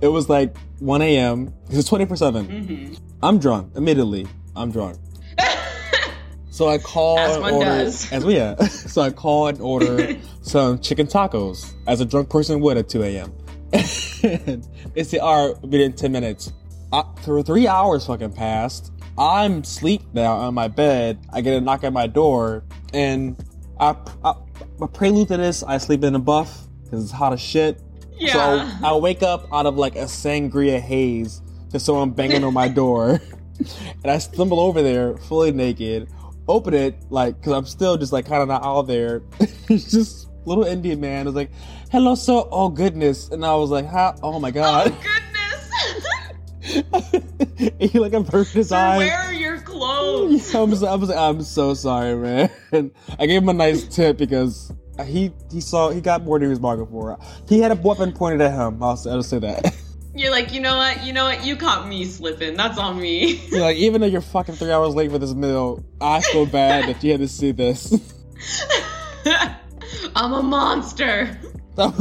it 0.02 0.10
was 0.10 0.28
like 0.28 0.56
1 0.80 1.02
a.m. 1.02 1.46
Because 1.64 1.80
it's 1.80 1.88
24 1.90 2.18
seven. 2.18 2.46
hmm 2.46 2.94
I'm 3.24 3.40
drunk. 3.40 3.72
Admittedly, 3.78 4.28
I'm 4.58 4.72
drunk. 4.72 4.98
So 6.58 6.68
I 6.68 6.80
call 6.80 7.20
As 7.20 7.36
and 7.36 7.44
one 7.44 7.54
order, 7.54 7.66
does. 7.66 8.12
as 8.12 8.26
we 8.26 8.38
yeah. 8.38 8.56
so 8.66 9.04
I 9.04 9.12
call 9.12 9.46
and 9.46 9.62
order 9.62 10.18
some 10.42 10.80
chicken 10.80 11.06
tacos, 11.06 11.72
as 11.86 12.02
a 12.02 12.06
drunk 12.06 12.32
person 12.32 12.62
would 12.62 12.78
at 12.78 12.90
2 12.90 13.04
a.m. 13.04 13.32
they 13.72 15.04
say, 15.04 15.20
"All 15.20 15.50
right, 15.50 15.62
we'll 15.62 15.70
be 15.70 15.84
in 15.84 15.94
10 15.94 16.12
minutes." 16.12 16.52
Uh, 16.92 17.04
th- 17.24 17.46
three 17.46 17.68
hours 17.68 18.08
fucking 18.08 18.32
passed. 18.32 18.92
I'm 19.20 19.60
asleep 19.60 20.02
now 20.14 20.34
on 20.34 20.56
my 20.56 20.68
bed. 20.68 21.20
I 21.32 21.42
get 21.42 21.54
a 21.54 21.62
knock 21.62 21.84
at 21.84 21.94
my 21.94 22.08
door, 22.08 22.64
and 22.92 23.38
I 23.80 23.96
prelude 24.94 25.28
to 25.28 25.38
this, 25.38 25.62
I 25.62 25.78
sleep 25.78 26.04
in 26.04 26.16
a 26.16 26.20
buff 26.20 26.64
because 26.84 27.04
it's 27.04 27.14
hot 27.14 27.34
as 27.34 27.40
shit. 27.40 27.84
yeah. 28.18 28.34
So 28.34 28.88
I 28.88 28.96
wake 28.96 29.22
up 29.22 29.46
out 29.54 29.68
of 29.68 29.78
like 29.78 29.96
a 29.96 30.06
sangria 30.08 30.80
haze 30.80 31.40
to 31.70 31.80
someone 31.80 32.10
banging 32.10 32.44
on 32.44 32.56
my 32.56 32.68
door. 32.68 33.22
and 34.04 34.12
I 34.12 34.18
stumble 34.18 34.60
over 34.60 34.82
there 34.82 35.18
fully 35.18 35.52
naked, 35.52 36.10
open 36.48 36.74
it, 36.74 36.96
like, 37.10 37.42
cause 37.42 37.54
I'm 37.54 37.66
still 37.66 37.98
just 37.98 38.14
like 38.14 38.26
kind 38.26 38.42
of 38.42 38.48
not 38.48 38.64
all 38.64 38.84
there. 38.84 39.22
it's 39.70 39.92
just 39.92 40.30
little 40.46 40.64
Indian 40.64 41.00
man 41.00 41.26
was 41.26 41.36
like, 41.36 41.52
hello, 41.92 42.16
sir. 42.16 42.44
Oh, 42.52 42.70
goodness. 42.70 43.30
And 43.30 43.46
I 43.46 43.56
was 43.56 43.70
like, 43.70 43.86
how? 43.86 44.16
Oh 44.24 44.40
my 44.40 44.52
god." 44.52 44.92
oh 44.92 44.98
goodness. 45.04 45.24
he 47.80 48.00
like 48.00 48.14
averted 48.14 48.54
his 48.54 48.70
Sir, 48.70 48.76
eyes. 48.76 48.98
where 48.98 49.18
are 49.18 49.34
your 49.34 49.60
clothes? 49.60 50.52
don't. 50.52 50.72
I'm, 50.72 50.76
so, 50.76 50.88
I'm, 50.88 51.06
so, 51.06 51.18
I'm 51.18 51.42
so 51.42 51.74
sorry, 51.74 52.16
man. 52.16 52.92
I 53.20 53.26
gave 53.26 53.42
him 53.42 53.50
a 53.50 53.54
nice 53.54 53.84
tip 53.84 54.18
because 54.18 54.74
he 55.06 55.32
he 55.52 55.62
saw 55.62 55.92
he 55.92 56.02
got 56.02 56.24
more 56.24 56.40
than 56.40 56.48
he 56.48 56.50
was 56.50 56.60
bargaining 56.60 56.92
for. 56.92 57.18
He 57.48 57.60
had 57.60 57.72
a 57.72 57.76
weapon 57.76 58.12
pointed 58.12 58.42
at 58.42 58.54
him. 58.54 58.82
I'll, 58.82 59.00
I'll 59.10 59.24
say 59.24 59.40
that. 59.40 59.76
You're 60.18 60.32
like, 60.32 60.52
you 60.52 60.62
know 60.62 60.78
what? 60.78 61.06
You 61.06 61.14
know 61.14 61.26
what? 61.26 61.46
You 61.46 61.56
caught 61.56 61.88
me 61.88 62.04
slipping. 62.04 62.56
That's 62.56 62.80
on 62.80 63.00
me. 63.00 63.36
You're 63.50 63.62
like, 63.62 63.78
even 63.78 64.02
though 64.02 64.08
you're 64.08 64.22
fucking 64.22 64.56
three 64.56 64.72
hours 64.72 64.96
late 64.96 65.12
for 65.12 65.20
this 65.20 65.36
meal, 65.36 65.86
I 66.02 66.22
feel 66.22 66.48
bad 66.48 66.90
that 66.90 67.04
you 67.04 67.12
had 67.12 67.22
to 67.22 67.28
see 67.28 67.52
this. 67.52 67.94
I'm 70.16 70.34
a 70.34 70.42
monster. 70.42 71.40
uh, 71.78 71.92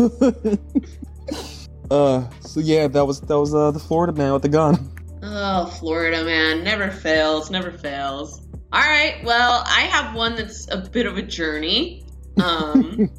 so 2.40 2.60
yeah, 2.60 2.88
that 2.88 3.04
was 3.04 3.20
that 3.20 3.38
was 3.38 3.54
uh 3.54 3.70
the 3.70 3.78
Florida 3.78 4.14
man 4.14 4.32
with 4.32 4.40
the 4.40 4.48
gun. 4.48 4.90
Oh, 5.22 5.66
Florida 5.66 6.24
man, 6.24 6.64
never 6.64 6.90
fails, 6.90 7.50
never 7.50 7.70
fails. 7.70 8.40
All 8.72 8.80
right, 8.80 9.22
well, 9.24 9.62
I 9.66 9.82
have 9.82 10.14
one 10.14 10.36
that's 10.36 10.66
a 10.70 10.78
bit 10.78 11.04
of 11.04 11.18
a 11.18 11.22
journey. 11.22 12.06
Um, 12.42 13.10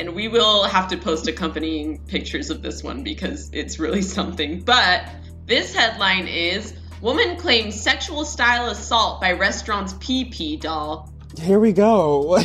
and 0.00 0.14
we 0.14 0.28
will 0.28 0.64
have 0.64 0.88
to 0.88 0.96
post 0.96 1.28
accompanying 1.28 1.98
pictures 2.06 2.50
of 2.50 2.62
this 2.62 2.82
one 2.82 3.04
because 3.04 3.50
it's 3.52 3.78
really 3.78 4.02
something. 4.16 4.60
But 4.62 5.08
this 5.46 5.74
headline 5.74 6.26
is 6.26 6.74
Woman 7.00 7.38
claims 7.38 7.80
sexual 7.80 8.26
style 8.26 8.68
assault 8.68 9.22
by 9.22 9.32
restaurant's 9.32 9.94
PP 9.94 10.60
doll. 10.60 11.10
Here 11.40 11.58
we 11.58 11.72
go. 11.72 12.38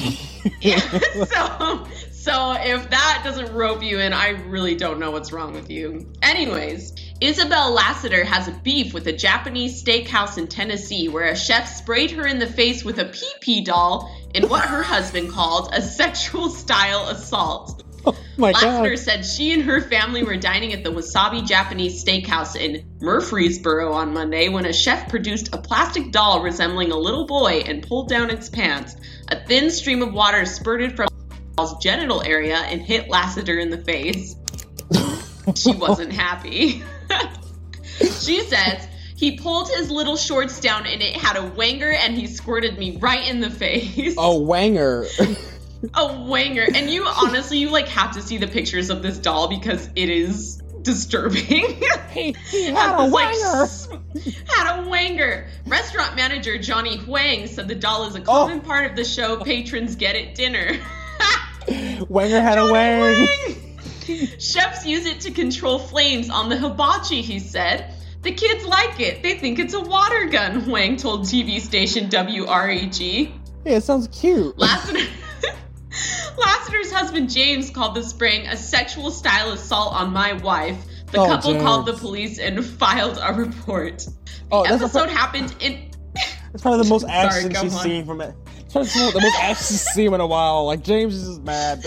yeah, 0.62 0.80
so 1.26 1.88
so 2.12 2.54
if 2.54 2.90
that 2.90 3.22
doesn't 3.24 3.54
rope 3.54 3.84
you 3.84 4.00
in, 4.00 4.14
I 4.14 4.30
really 4.30 4.76
don't 4.76 5.00
know 5.00 5.12
what's 5.12 5.34
wrong 5.34 5.54
with 5.54 5.70
you. 5.70 6.10
Anyways, 6.22 6.94
Isabel 7.22 7.72
Lassiter 7.72 8.26
has 8.26 8.50
a 8.50 8.52
beef 8.52 8.94
with 8.94 9.08
a 9.08 9.14
Japanese 9.14 9.82
steakhouse 9.82 10.38
in 10.38 10.48
Tennessee 10.48 11.08
where 11.08 11.30
a 11.30 11.36
chef 11.36 11.70
sprayed 11.70 12.12
her 12.12 12.28
in 12.28 12.40
the 12.40 12.48
face 12.48 12.84
with 12.84 13.00
a 13.00 13.06
PP 13.06 13.64
doll 13.64 14.14
in 14.34 14.50
what 14.50 14.66
her 14.66 14.84
husband 14.84 15.32
called 15.32 15.70
a 15.72 15.82
sexual 15.82 16.50
style 16.50 17.08
assault. 17.08 17.84
Oh 18.06 18.18
Lassiter 18.38 18.90
god. 18.90 19.00
said 19.00 19.26
she 19.26 19.54
and 19.54 19.64
her 19.64 19.80
family 19.80 20.24
were 20.24 20.36
dining 20.36 20.74
at 20.74 20.84
the 20.84 20.92
Wasabi 20.92 21.48
Japanese 21.48 22.04
Steakhouse 22.04 22.58
in 22.58 22.86
Murfreesboro 23.00 23.94
on 23.94 24.14
Monday 24.14 24.50
when 24.50 24.66
a 24.66 24.74
chef 24.74 25.08
produced 25.08 25.56
a 25.56 25.58
plastic 25.58 26.12
doll 26.12 26.44
resembling 26.44 26.92
a 26.92 26.98
little 26.98 27.26
boy 27.26 27.64
and 27.66 27.88
pulled 27.88 28.10
down 28.10 28.30
its 28.30 28.50
pants. 28.50 28.98
A 29.30 29.40
thin 29.40 29.72
stream 29.72 30.02
of 30.02 30.14
water 30.14 30.46
spurted 30.46 30.98
from 30.98 31.08
the 31.30 31.36
doll's 31.56 31.82
genital 31.82 32.22
area 32.22 32.58
and 32.58 32.82
hit 32.82 33.08
Lassiter 33.08 33.58
in 33.58 33.70
the 33.70 33.78
face. 33.78 34.36
She 35.56 35.74
wasn't 35.74 36.12
happy. 36.12 36.84
she 38.00 38.42
says, 38.42 38.88
he 39.16 39.38
pulled 39.38 39.70
his 39.70 39.92
little 39.92 40.18
shorts 40.18 40.60
down 40.60 40.86
and 40.86 41.02
it 41.02 41.16
had 41.16 41.38
a 41.38 41.50
wanger 41.52 41.94
and 41.94 42.16
he 42.16 42.28
squirted 42.28 42.78
me 42.78 42.98
right 42.98 43.28
in 43.28 43.40
the 43.40 43.50
face. 43.50 44.16
Oh, 44.18 44.42
Wanger. 44.42 45.06
a 45.94 46.08
wanger 46.08 46.68
and 46.74 46.90
you 46.90 47.06
honestly 47.06 47.60
you 47.60 47.70
like 47.70 47.88
have 47.88 48.14
to 48.14 48.22
see 48.22 48.38
the 48.38 48.48
pictures 48.48 48.90
of 48.90 49.04
this 49.04 49.20
doll 49.20 49.48
because 49.48 49.88
it 49.96 50.10
is 50.10 50.58
disturbing 50.82 51.44
he, 52.12 52.36
he 52.50 52.66
had 52.66 52.98
a 52.98 53.06
like, 53.06 53.36
Wanger. 53.36 54.50
had 54.50 54.80
a 54.80 54.84
wanger 54.90 55.48
restaurant 55.68 56.16
manager 56.16 56.58
johnny 56.58 56.98
huang 56.98 57.46
said 57.46 57.68
the 57.68 57.76
doll 57.76 58.08
is 58.08 58.16
a 58.16 58.22
oh. 58.22 58.24
common 58.24 58.62
part 58.62 58.90
of 58.90 58.96
the 58.96 59.04
show 59.04 59.38
patrons 59.38 59.96
get 59.96 60.16
at 60.16 60.34
dinner 60.34 60.80
Wanger 61.68 62.42
had 62.42 62.58
a 62.58 62.72
wang. 62.72 63.16
Huang! 63.16 63.65
chefs 64.40 64.86
use 64.86 65.06
it 65.06 65.22
to 65.22 65.32
control 65.32 65.80
flames 65.80 66.30
on 66.30 66.50
the 66.50 66.58
hibachi 66.58 67.22
he 67.22 67.40
said 67.40 67.94
the 68.22 68.32
kids 68.32 68.66
like 68.66 69.00
it 69.00 69.22
they 69.24 69.36
think 69.38 69.60
it's 69.60 69.74
a 69.74 69.80
water 69.82 70.26
gun 70.26 70.66
Wang 70.70 70.96
told 70.98 71.22
tv 71.22 71.60
station 71.60 72.10
wreg 72.10 73.32
Yeah, 73.66 73.76
it 73.78 73.84
sounds 73.84 74.08
cute. 74.10 74.58
Lassiter. 74.58 75.00
Lassiter's 76.38 76.92
husband 76.92 77.30
James 77.30 77.70
called 77.70 77.96
the 77.96 78.04
spraying 78.04 78.48
a 78.48 78.58
sexual 78.58 79.10
style 79.12 79.52
assault 79.52 79.94
on 79.94 80.12
my 80.12 80.34
wife. 80.34 80.78
The 81.12 81.20
Oh, 81.22 81.28
couple 81.28 81.56
called 81.62 81.86
the 81.86 81.94
police 81.94 82.40
and 82.40 82.64
filed 82.66 83.18
a 83.22 83.34
report. 83.34 84.06
Oh, 84.52 84.64
The 84.68 84.74
a- 84.74 84.76
episode 84.76 85.10
happened 85.10 85.56
in. 85.62 85.90
It's 86.54 86.62
probably 86.62 86.84
the 86.84 86.90
most 86.90 87.06
action 87.08 87.54
she's 87.54 87.74
on. 87.76 87.82
seen 87.84 88.06
from 88.06 88.22
it. 88.22 88.36
It's 88.58 88.74
probably 88.74 88.90
the 89.12 89.22
most- 89.22 89.40
action 89.40 89.66
she's 89.68 89.82
seen 89.94 90.14
in 90.14 90.20
a 90.20 90.28
while. 90.28 90.66
Like 90.66 90.84
James 90.84 91.16
is 91.16 91.28
just 91.28 91.44
mad. 91.44 91.86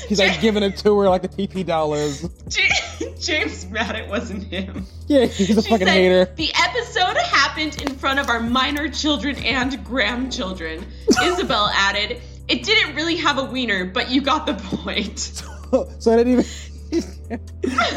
That- 0.00 0.08
He's 0.08 0.18
like 0.18 0.40
giving 0.40 0.62
it 0.62 0.76
to 0.78 0.98
her 0.98 1.08
like 1.08 1.22
the 1.22 1.28
PP 1.28 1.64
dollars. 1.66 2.28
James 3.20 3.66
mad 3.68 3.96
it 3.96 4.08
wasn't 4.08 4.44
him. 4.44 4.86
Yeah, 5.06 5.24
he's 5.26 5.56
a 5.58 5.62
She 5.62 5.68
fucking 5.70 5.88
said, 5.88 5.92
hater. 5.94 6.24
The 6.36 6.52
episode 6.54 7.16
happened 7.16 7.82
in 7.82 7.96
front 7.96 8.20
of 8.20 8.28
our 8.28 8.38
minor 8.38 8.88
children 8.88 9.34
and 9.38 9.84
grandchildren. 9.84 10.86
Isabel 11.24 11.68
added, 11.74 12.20
It 12.46 12.62
didn't 12.62 12.94
really 12.94 13.16
have 13.16 13.36
a 13.38 13.44
wiener, 13.44 13.86
but 13.86 14.08
you 14.10 14.20
got 14.22 14.46
the 14.46 14.54
point. 14.54 15.18
so 15.18 16.12
I 16.12 16.16
didn't 16.16 16.32
even. 16.34 16.44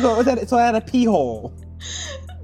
so, 0.02 0.20
it 0.22 0.26
had, 0.26 0.50
so 0.50 0.58
I 0.58 0.66
had 0.66 0.74
a 0.74 0.82
pee 0.82 1.06
hole. 1.06 1.54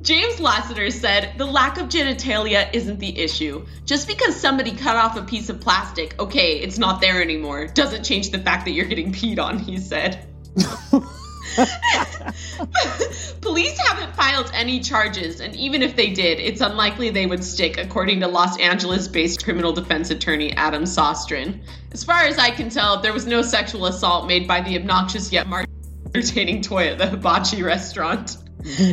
James 0.10 0.40
Lassiter 0.40 0.90
said, 0.90 1.34
The 1.38 1.46
lack 1.46 1.78
of 1.78 1.88
genitalia 1.88 2.68
isn't 2.74 3.00
the 3.00 3.16
issue. 3.16 3.64
Just 3.86 4.08
because 4.08 4.36
somebody 4.36 4.72
cut 4.72 4.96
off 4.96 5.16
a 5.16 5.22
piece 5.22 5.50
of 5.50 5.62
plastic, 5.62 6.20
okay, 6.20 6.62
it's 6.62 6.80
not 6.80 7.00
there 7.00 7.22
anymore, 7.22 7.68
doesn't 7.68 8.02
change 8.02 8.32
the 8.32 8.40
fact 8.40 8.66
that 8.66 8.72
you're 8.72 8.88
getting 8.88 9.14
peed 9.14 9.38
on, 9.38 9.60
he 9.60 9.78
said. 9.78 10.26
Police 13.42 13.78
haven't 13.78 14.16
filed 14.16 14.50
any 14.52 14.80
charges, 14.80 15.42
and 15.42 15.56
even 15.56 15.84
if 15.84 15.96
they 15.96 16.10
did, 16.10 16.40
it's 16.40 16.62
unlikely 16.62 17.12
they 17.12 17.28
would 17.28 17.44
stick, 17.44 17.78
according 17.78 18.22
to 18.22 18.28
Los 18.28 18.60
Angeles 18.60 19.08
based 19.08 19.44
criminal 19.44 19.74
defense 19.74 20.10
attorney 20.10 20.54
Adam 20.54 20.86
Sostrin. 20.86 21.62
As 21.92 22.04
far 22.04 22.24
as 22.24 22.40
I 22.40 22.50
can 22.50 22.72
tell, 22.72 23.00
there 23.00 23.14
was 23.14 23.28
no 23.28 23.44
sexual 23.44 23.86
assault 23.86 24.26
made 24.26 24.48
by 24.48 24.62
the 24.62 24.76
obnoxious 24.76 25.32
yet 25.32 25.46
entertaining 26.16 26.64
toy 26.64 26.88
at 26.88 26.98
the 26.98 27.06
hibachi 27.06 27.62
restaurant. 27.62 28.38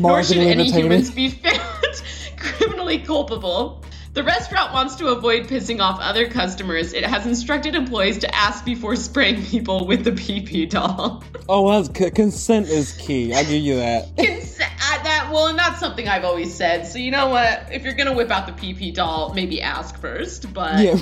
Nor 0.01 0.23
should 0.23 0.39
any 0.39 0.71
humans 0.71 1.11
be 1.11 1.31
found 1.31 1.61
criminally 2.39 2.99
culpable. 2.99 3.85
The 4.13 4.25
restaurant 4.25 4.73
wants 4.73 4.95
to 4.97 5.09
avoid 5.09 5.47
pissing 5.47 5.81
off 5.81 6.01
other 6.01 6.27
customers. 6.27 6.95
It 6.95 7.05
has 7.05 7.27
instructed 7.27 7.75
employees 7.75 8.17
to 8.21 8.35
ask 8.35 8.65
before 8.65 8.97
spraying 8.97 9.45
people 9.45 9.87
with 9.87 10.05
the 10.05 10.13
PP 10.13 10.71
doll. 10.71 11.23
Oh, 11.49 11.63
well, 11.63 11.85
c- 11.85 12.11
consent 12.11 12.67
is 12.69 12.91
key. 12.95 13.33
I 13.33 13.45
give 13.45 13.63
you 13.63 13.77
that. 13.77 14.09
Cons- 14.19 14.59
uh, 14.59 15.03
that 15.05 15.31
well, 15.33 15.55
not 15.55 15.77
something 15.79 16.09
I've 16.09 16.25
always 16.25 16.53
said. 16.53 16.89
So 16.89 16.99
you 16.99 17.13
know 17.13 17.29
what? 17.29 17.69
If 17.71 17.85
you're 17.85 17.95
gonna 17.95 18.15
whip 18.15 18.33
out 18.33 18.47
the 18.49 18.53
PP 18.53 18.93
doll, 18.93 19.33
maybe 19.33 19.63
ask 19.63 19.97
first. 20.01 20.53
But 20.53 20.81
Yeah. 20.81 20.97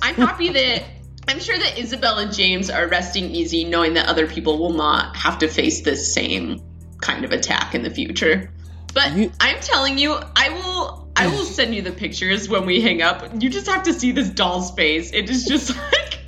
I'm 0.00 0.14
happy 0.14 0.50
that 0.50 0.84
I'm 1.26 1.40
sure 1.40 1.58
that 1.58 1.78
Isabel 1.78 2.18
and 2.18 2.32
James 2.32 2.70
are 2.70 2.86
resting 2.86 3.24
easy, 3.30 3.64
knowing 3.64 3.94
that 3.94 4.06
other 4.06 4.28
people 4.28 4.58
will 4.58 4.74
not 4.74 5.16
have 5.16 5.38
to 5.38 5.48
face 5.48 5.80
this 5.80 6.14
same 6.14 6.62
kind 7.00 7.24
of 7.24 7.32
attack 7.32 7.74
in 7.74 7.82
the 7.82 7.90
future. 7.90 8.50
But 8.94 9.12
You- 9.16 9.32
I'm 9.40 9.58
telling 9.60 9.98
you, 9.98 10.18
I 10.36 10.50
will 10.50 11.08
I 11.16 11.26
will 11.28 11.44
send 11.58 11.74
you 11.74 11.82
the 11.82 11.92
pictures 11.92 12.48
when 12.48 12.66
we 12.66 12.80
hang 12.80 13.02
up. 13.02 13.24
You 13.42 13.50
just 13.50 13.66
have 13.66 13.82
to 13.84 13.92
see 13.92 14.12
this 14.12 14.28
doll's 14.28 14.70
face. 14.72 15.12
It 15.12 15.28
is 15.30 15.44
just 15.44 15.76
like 15.92 16.18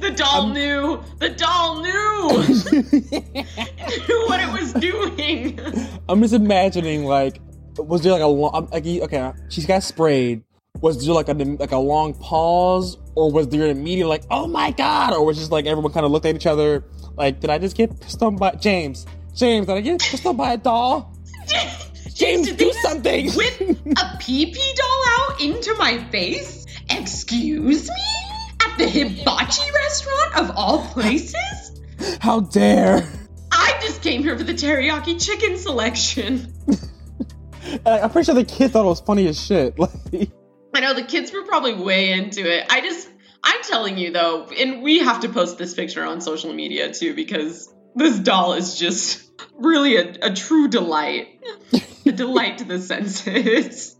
the 0.00 0.10
doll 0.10 0.42
Um, 0.44 0.52
knew. 0.52 1.02
The 1.18 1.28
doll 1.30 1.82
knew. 1.82 1.92
knew 1.92 4.26
what 4.26 4.40
it 4.40 4.52
was 4.60 4.72
doing. 4.74 5.58
I'm 6.08 6.20
just 6.22 6.34
imagining 6.34 7.04
like, 7.04 7.40
was 7.78 8.02
there 8.02 8.12
like 8.12 8.22
a 8.22 8.26
long, 8.26 8.68
like 8.72 8.86
okay, 8.86 9.32
she's 9.48 9.66
got 9.66 9.82
sprayed. 9.82 10.42
Was 10.80 11.04
there 11.04 11.14
like 11.14 11.28
a 11.28 11.32
like 11.34 11.72
a 11.72 11.78
long 11.78 12.14
pause, 12.14 12.98
or 13.14 13.30
was 13.32 13.48
there 13.48 13.64
an 13.64 13.70
immediate 13.76 14.08
like, 14.08 14.24
oh 14.30 14.46
my 14.46 14.70
god, 14.72 15.14
or 15.14 15.24
was 15.24 15.38
just 15.38 15.50
like 15.50 15.64
everyone 15.66 15.92
kind 15.92 16.04
of 16.04 16.12
looked 16.12 16.26
at 16.26 16.36
each 16.36 16.46
other 16.46 16.84
like, 17.16 17.40
did 17.40 17.48
I 17.50 17.58
just 17.58 17.76
get 17.76 17.98
pissed 18.00 18.22
on 18.22 18.36
by 18.36 18.52
James? 18.52 19.06
James, 19.36 19.66
did 19.66 19.76
I 19.76 19.80
get 19.82 20.00
pissed 20.00 20.24
on 20.24 20.36
by 20.36 20.54
a 20.54 20.56
doll? 20.56 21.14
James, 22.14 22.50
do 22.50 22.56
just 22.56 22.80
something. 22.80 23.30
Whip 23.32 23.60
a 23.60 23.64
PP 24.18 24.56
doll 24.74 25.04
out 25.08 25.40
into 25.42 25.74
my 25.74 26.02
face? 26.04 26.64
Excuse 26.88 27.88
me? 27.90 27.94
At 28.64 28.78
the 28.78 28.88
hibachi 28.88 29.70
restaurant 29.74 30.36
of 30.36 30.56
all 30.56 30.86
places? 30.86 31.82
How 32.20 32.40
dare! 32.40 33.06
I 33.52 33.78
just 33.82 34.02
came 34.02 34.22
here 34.22 34.38
for 34.38 34.44
the 34.44 34.54
teriyaki 34.54 35.22
chicken 35.22 35.58
selection. 35.58 36.54
I'm 37.86 38.10
pretty 38.10 38.24
sure 38.24 38.34
the 38.34 38.44
kid 38.44 38.70
thought 38.70 38.86
it 38.86 38.88
was 38.88 39.00
funny 39.00 39.26
as 39.26 39.38
shit. 39.38 39.78
Like, 39.78 40.30
I 40.74 40.80
know 40.80 40.94
the 40.94 41.04
kids 41.04 41.30
were 41.30 41.42
probably 41.42 41.74
way 41.74 42.12
into 42.12 42.50
it. 42.50 42.66
I 42.70 42.80
just, 42.80 43.06
I'm 43.42 43.62
telling 43.64 43.98
you 43.98 44.12
though, 44.12 44.46
and 44.46 44.82
we 44.82 45.00
have 45.00 45.20
to 45.20 45.28
post 45.28 45.58
this 45.58 45.74
picture 45.74 46.04
on 46.04 46.22
social 46.22 46.54
media 46.54 46.94
too 46.94 47.14
because 47.14 47.72
this 47.94 48.18
doll 48.18 48.54
is 48.54 48.78
just 48.78 49.25
really 49.58 49.96
a, 49.96 50.14
a 50.22 50.34
true 50.34 50.68
delight. 50.68 51.28
a 52.06 52.12
delight 52.12 52.58
to 52.58 52.64
the 52.64 52.78
senses. 52.78 53.96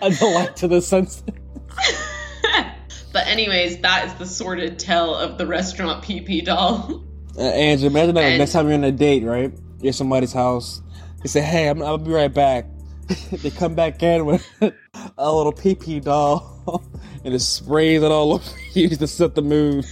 a 0.00 0.10
delight 0.10 0.56
to 0.56 0.68
the 0.68 0.80
senses. 0.82 1.22
but 3.12 3.26
anyways, 3.26 3.78
that 3.78 4.06
is 4.06 4.14
the 4.14 4.26
sordid 4.26 4.78
tale 4.78 5.14
of 5.14 5.38
the 5.38 5.46
restaurant 5.46 6.04
PP 6.04 6.44
doll. 6.44 7.04
Uh, 7.36 7.42
Angie, 7.42 7.86
imagine 7.86 8.14
that 8.14 8.24
And- 8.24 8.38
next 8.38 8.52
time 8.52 8.66
you're 8.66 8.74
on 8.74 8.84
a 8.84 8.92
date, 8.92 9.22
right? 9.24 9.52
You're 9.80 9.90
at 9.90 9.94
somebody's 9.94 10.32
house. 10.32 10.80
They 11.22 11.28
say, 11.28 11.42
"Hey, 11.42 11.68
I'm, 11.68 11.82
I'll 11.82 11.98
be 11.98 12.10
right 12.10 12.32
back," 12.32 12.66
they 13.30 13.50
come 13.50 13.74
back 13.74 14.02
in 14.02 14.24
with 14.24 14.46
a 15.18 15.32
little 15.34 15.52
pee 15.52 16.00
doll 16.00 16.82
and 17.24 17.34
it 17.34 17.40
sprays 17.40 18.02
it 18.02 18.10
all 18.10 18.34
over 18.34 18.50
you 18.72 18.88
to 18.88 19.06
set 19.06 19.34
the 19.34 19.42
mood. 19.42 19.84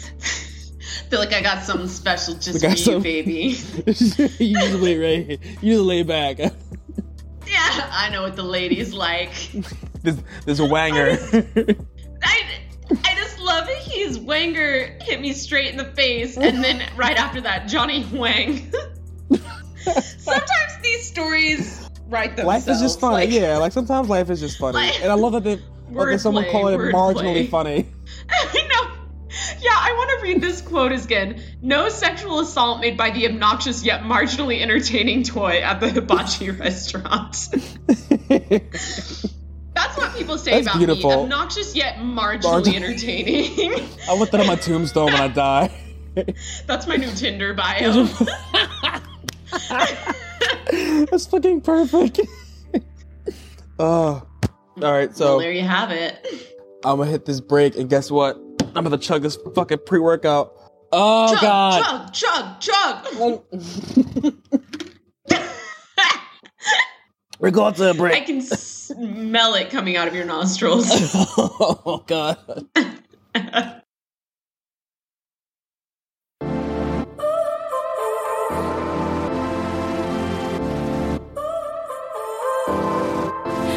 Feel 1.11 1.19
like 1.19 1.33
I 1.33 1.41
got 1.43 1.65
something 1.65 1.89
special 1.89 2.35
just 2.35 2.61
for 2.63 2.69
you, 2.71 2.77
some- 2.77 3.03
baby. 3.03 3.33
you 3.87 4.55
just 4.59 4.75
lay 4.75 4.97
right, 4.99 5.41
you 5.63 5.75
just 5.75 5.85
lay 5.85 6.03
back. 6.03 6.39
yeah, 7.47 7.91
I 7.93 8.09
know 8.13 8.23
what 8.23 8.37
the 8.37 8.43
ladies 8.43 8.93
like. 8.93 9.33
This 10.03 10.17
this 10.45 10.61
wanger. 10.61 11.17
I, 12.23 12.43
I 13.05 13.15
just 13.15 13.39
love 13.41 13.69
it. 13.69 13.79
He's 13.79 14.19
Wanger 14.19 15.03
hit 15.03 15.21
me 15.21 15.33
straight 15.33 15.71
in 15.71 15.77
the 15.77 15.85
face, 15.93 16.37
and 16.37 16.63
then 16.63 16.83
right 16.97 17.17
after 17.17 17.41
that, 17.43 17.69
Johnny 17.69 18.07
Wang. 18.13 18.71
Sometimes 19.85 20.79
these 20.83 21.07
stories 21.07 21.89
write 22.09 22.37
themselves. 22.37 22.67
life 22.67 22.75
is 22.75 22.81
just 22.81 23.01
funny, 23.01 23.15
like- 23.27 23.31
yeah. 23.31 23.59
Like 23.59 23.73
sometimes 23.73 24.09
life 24.09 24.31
is 24.31 24.41
just 24.41 24.59
funny, 24.59 24.77
Like- 24.79 25.03
and 25.03 25.11
I 25.11 25.15
love 25.15 25.33
that 25.33 25.45
they, 25.45 25.59
like, 25.91 26.19
someone 26.21 26.45
Wordplay, 26.45 26.51
call 26.53 26.69
it 26.69 26.79
marginally 26.79 27.47
wordplay. 27.47 27.51
funny. 27.51 27.87
Read 30.25 30.41
this 30.41 30.61
quote 30.63 30.91
again. 30.93 31.41
No 31.61 31.89
sexual 31.91 32.41
assault 32.41 32.81
made 32.81 32.97
by 32.97 33.11
the 33.11 33.27
obnoxious 33.29 33.85
yet 33.85 34.01
marginally 34.03 34.61
entertaining 34.63 35.23
toy 35.23 35.59
at 35.61 35.81
the 35.81 35.91
hibachi 35.91 36.51
restaurant. 36.65 37.49
That's 39.75 39.97
what 39.99 40.17
people 40.17 40.39
say 40.39 40.53
That's 40.53 40.67
about 40.69 40.79
beautiful. 40.79 41.11
me. 41.11 41.17
Obnoxious 41.25 41.77
yet 41.77 41.97
marginally 41.97 42.43
Margin- 42.45 42.75
entertaining. 42.77 43.73
I 44.09 44.15
want 44.15 44.31
that 44.31 44.41
on 44.41 44.47
my 44.47 44.57
tombstone 44.57 45.07
when 45.13 45.21
I 45.21 45.29
die. 45.29 45.71
That's 46.67 46.87
my 46.87 46.97
new 46.97 47.11
Tinder 47.11 47.53
bio. 47.55 48.05
That's 51.11 51.27
fucking 51.27 51.61
perfect. 51.61 52.21
Oh, 53.79 53.83
all 53.83 54.23
right. 54.77 55.09
well, 55.09 55.13
So 55.15 55.39
there 55.41 55.53
you 55.53 55.63
have 55.63 55.91
it. 55.91 56.25
I'm 56.85 56.99
gonna 56.99 57.11
hit 57.11 57.25
this 57.25 57.41
break, 57.41 57.77
and 57.77 57.91
guess 57.91 58.11
what? 58.11 58.39
I'm 58.77 58.83
gonna 58.83 58.99
chug 58.99 59.23
this 59.23 59.39
fucking 59.55 59.79
pre-workout. 59.87 60.53
Oh 60.93 61.33
chug, 61.35 61.41
god. 61.43 62.13
chug, 62.13 62.61
chug, 62.61 63.05
chug. 63.11 63.43
We're 67.41 67.51
going 67.51 67.75
to 67.75 67.91
a 67.91 67.91
I 67.91 67.97
break. 67.97 68.23
I 68.23 68.25
can 68.25 68.41
smell 68.41 69.55
it 69.55 69.71
coming 69.71 69.97
out 69.97 70.09
of 70.09 70.15
your 70.15 70.25
nostrils. 70.25 70.87
oh 70.91 72.03
god. 72.07 72.39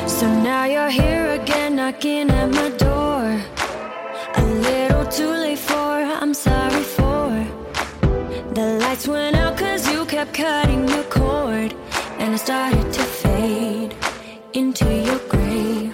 So 0.08 0.28
now 0.42 0.66
you're 0.66 0.90
here 0.90 1.32
again, 1.34 1.76
knocking 1.76 2.32
at 2.32 2.50
my 2.50 2.67
cord. 11.18 11.74
And 12.20 12.34
I 12.34 12.38
started 12.38 12.94
to 12.94 13.04
fade 13.04 13.96
into 14.54 14.86
your 15.08 15.20
gray. 15.30 15.92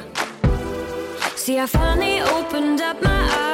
See, 1.36 1.60
I 1.60 1.66
finally 1.66 2.22
opened 2.22 2.82
up 2.82 3.02
my 3.02 3.22
eyes. 3.32 3.53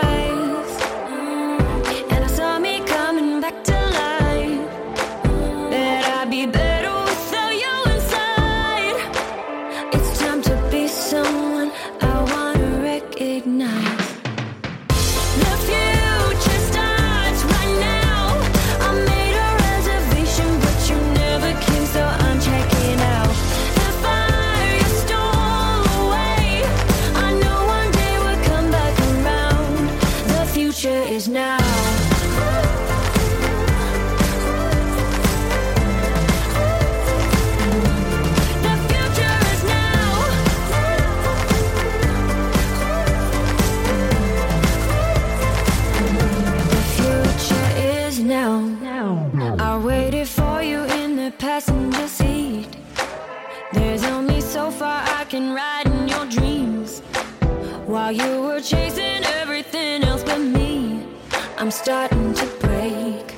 Starting 61.84 62.34
to 62.34 62.46
break 62.60 63.36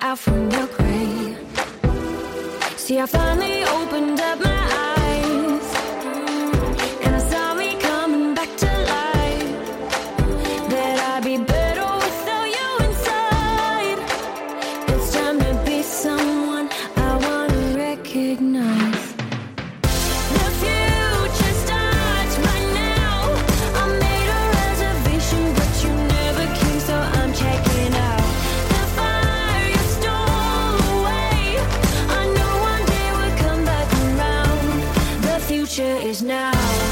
out 0.00 0.18
from 0.18 0.50
your 0.50 0.66
grave. 0.66 1.38
See, 2.76 2.98
I 2.98 3.06
finally 3.06 3.55
future 36.52 36.85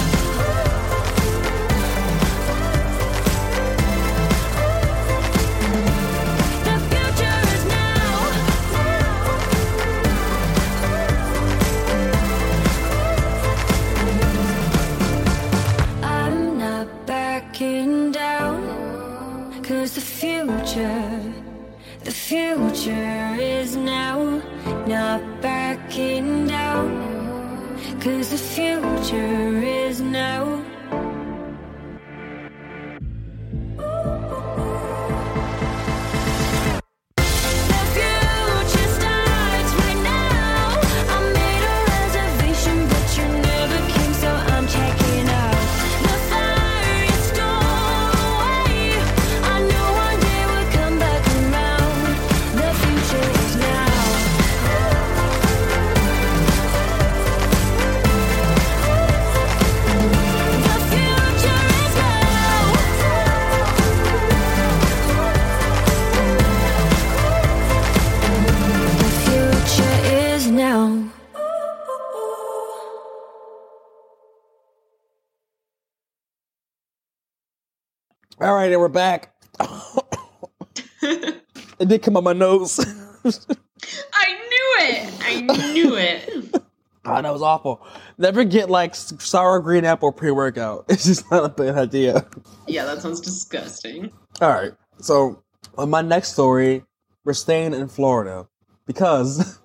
All 78.45 78.55
right, 78.55 78.71
and 78.71 78.79
we're 78.79 78.89
back. 78.89 79.35
it 81.01 81.43
did 81.89 82.03
come 82.03 82.19
on 82.19 82.25
my 82.25 82.35
nose. 82.35 82.79
I 82.79 84.33
knew 84.35 84.75
it. 84.81 85.15
I 85.23 85.73
knew 85.73 85.97
it. 85.97 86.53
God, 86.53 86.63
oh, 87.07 87.23
that 87.23 87.33
was 87.33 87.41
awful. 87.41 87.87
Never 88.19 88.45
get 88.45 88.69
like 88.69 88.95
sour 88.95 89.61
green 89.61 89.87
apple 89.87 90.13
pre 90.13 90.31
workout. 90.31 90.85
It's 90.91 91.07
just 91.07 91.31
not 91.31 91.47
a 91.47 91.49
bad 91.49 91.79
idea. 91.79 92.27
Yeah, 92.69 92.85
that 92.85 93.01
sounds 93.01 93.23
disgusting. 93.23 94.13
All 94.43 94.51
right. 94.51 94.73
So, 94.99 95.43
on 95.79 95.89
my 95.89 96.03
next 96.03 96.35
story, 96.35 96.85
we're 97.25 97.33
staying 97.33 97.73
in 97.73 97.89
Florida 97.89 98.47
because 98.87 99.59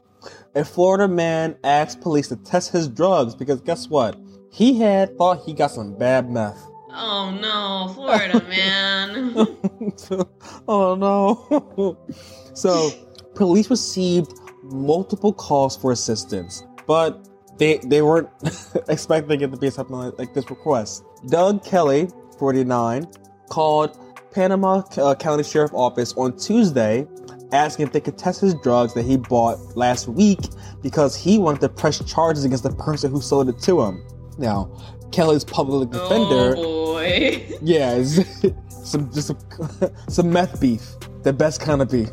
a 0.56 0.64
Florida 0.64 1.10
man 1.10 1.58
asked 1.66 2.00
police 2.00 2.30
to 2.30 2.38
test 2.38 2.72
his 2.72 2.88
drugs 2.88 3.36
because 3.36 3.60
guess 3.60 3.90
what? 3.90 4.18
He 4.54 4.80
had 4.80 5.18
thought 5.18 5.44
he 5.46 5.52
got 5.52 5.72
some 5.72 5.98
bad 5.98 6.32
meth. 6.32 6.69
Oh 6.92 7.38
no, 7.40 7.94
Florida 7.94 8.44
man. 8.48 9.34
oh 10.68 10.96
no. 10.96 11.98
so, 12.54 12.92
police 13.36 13.70
received 13.70 14.34
multiple 14.64 15.34
calls 15.34 15.78
for 15.78 15.92
assistance, 15.92 16.64
but 16.88 17.28
they 17.58 17.78
they 17.78 18.02
weren't 18.02 18.30
expecting 18.90 19.42
it 19.42 19.52
to 19.52 19.58
be 19.58 19.70
something 19.70 19.96
like, 19.96 20.18
like 20.18 20.34
this 20.34 20.50
request. 20.50 21.04
Doug 21.28 21.64
Kelly, 21.64 22.10
49, 22.40 23.08
called 23.50 23.98
Panama 24.32 24.82
uh, 24.98 25.16
County 25.16 25.44
Sheriff 25.44 25.74
Office 25.74 26.14
on 26.14 26.38
Tuesday 26.38 27.08
asking 27.52 27.88
if 27.88 27.94
they 27.94 28.00
could 28.00 28.18
test 28.18 28.42
his 28.42 28.54
drugs 28.56 28.94
that 28.94 29.04
he 29.04 29.18
bought 29.18 29.58
last 29.76 30.08
week 30.08 30.40
because 30.82 31.16
he 31.16 31.38
wanted 31.38 31.62
to 31.62 31.70
press 31.70 32.04
charges 32.06 32.46
against 32.46 32.64
the 32.64 32.72
person 32.72 33.12
who 33.12 33.22
sold 33.22 33.50
it 33.50 33.60
to 33.60 33.82
him. 33.82 34.06
Now, 34.38 34.72
Kelly's 35.12 35.44
public 35.44 35.90
defender 35.90 36.56
Oh 36.58 36.94
boy. 36.94 37.58
yeah, 37.62 38.04
some 38.70 39.12
just 39.12 39.28
some, 39.28 39.38
some 40.08 40.32
meth 40.32 40.60
beef, 40.60 40.96
the 41.24 41.34
best 41.34 41.62
kind 41.62 41.82
of 41.82 41.90
beef. 41.90 42.10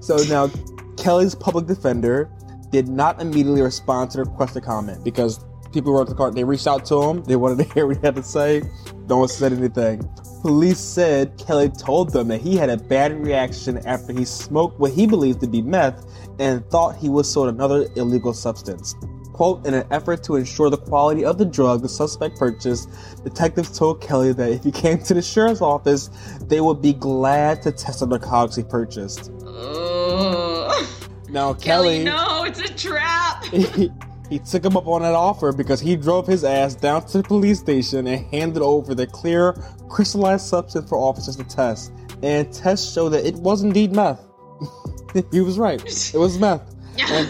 so 0.00 0.16
now, 0.28 0.50
Kelly's 0.96 1.34
public 1.34 1.66
defender 1.66 2.30
did 2.70 2.88
not 2.88 3.20
immediately 3.20 3.62
respond 3.62 4.10
to 4.10 4.18
the 4.18 4.24
request 4.24 4.54
to 4.54 4.60
comment 4.60 5.04
because 5.04 5.44
people 5.72 5.92
wrote 5.92 6.08
the 6.08 6.14
card. 6.14 6.34
They 6.34 6.44
reached 6.44 6.66
out 6.66 6.84
to 6.86 7.02
him. 7.02 7.22
They 7.24 7.36
wanted 7.36 7.64
to 7.64 7.74
hear 7.74 7.86
what 7.86 7.96
he 7.96 8.02
had 8.02 8.16
to 8.16 8.22
say. 8.22 8.62
No 9.08 9.18
one 9.18 9.28
said 9.28 9.52
anything. 9.52 10.08
Police 10.42 10.78
said 10.78 11.36
Kelly 11.38 11.68
told 11.68 12.12
them 12.12 12.28
that 12.28 12.40
he 12.40 12.56
had 12.56 12.70
a 12.70 12.76
bad 12.76 13.12
reaction 13.20 13.78
after 13.86 14.12
he 14.12 14.24
smoked 14.24 14.78
what 14.78 14.92
he 14.92 15.06
believed 15.06 15.40
to 15.40 15.48
be 15.48 15.62
meth 15.62 16.04
and 16.38 16.64
thought 16.70 16.96
he 16.96 17.08
was 17.08 17.30
sold 17.30 17.48
another 17.48 17.88
illegal 17.96 18.32
substance. 18.32 18.94
Quote, 19.36 19.66
in 19.66 19.74
an 19.74 19.86
effort 19.90 20.22
to 20.22 20.36
ensure 20.36 20.70
the 20.70 20.78
quality 20.78 21.22
of 21.22 21.36
the 21.36 21.44
drug 21.44 21.82
the 21.82 21.90
suspect 21.90 22.38
purchased, 22.38 22.88
detectives 23.22 23.78
told 23.78 24.00
Kelly 24.00 24.32
that 24.32 24.50
if 24.50 24.64
he 24.64 24.72
came 24.72 24.96
to 25.02 25.12
the 25.12 25.20
sheriff's 25.20 25.60
office, 25.60 26.08
they 26.40 26.62
would 26.62 26.80
be 26.80 26.94
glad 26.94 27.60
to 27.60 27.70
test 27.70 28.00
the 28.00 28.06
narcotics 28.06 28.56
he 28.56 28.62
purchased. 28.62 29.30
Ugh. 29.46 30.86
Now, 31.28 31.52
Kelly, 31.52 32.02
Kelly, 32.02 32.04
no, 32.04 32.44
it's 32.44 32.60
a 32.60 32.74
trap. 32.74 33.44
he, 33.52 33.90
he 34.30 34.38
took 34.38 34.64
him 34.64 34.74
up 34.74 34.86
on 34.86 35.02
that 35.02 35.14
offer 35.14 35.52
because 35.52 35.80
he 35.80 35.96
drove 35.96 36.26
his 36.26 36.42
ass 36.42 36.74
down 36.74 37.04
to 37.08 37.18
the 37.18 37.24
police 37.24 37.58
station 37.58 38.06
and 38.06 38.24
handed 38.28 38.62
over 38.62 38.94
the 38.94 39.06
clear, 39.06 39.52
crystallized 39.90 40.46
substance 40.46 40.88
for 40.88 40.96
officers 40.96 41.36
to 41.36 41.44
test. 41.44 41.92
And 42.22 42.50
tests 42.50 42.90
showed 42.90 43.10
that 43.10 43.26
it 43.26 43.34
was 43.34 43.62
indeed 43.62 43.92
meth. 43.92 44.24
he 45.30 45.42
was 45.42 45.58
right. 45.58 45.82
It 45.84 46.18
was 46.18 46.38
meth. 46.38 46.74
And 47.10 47.28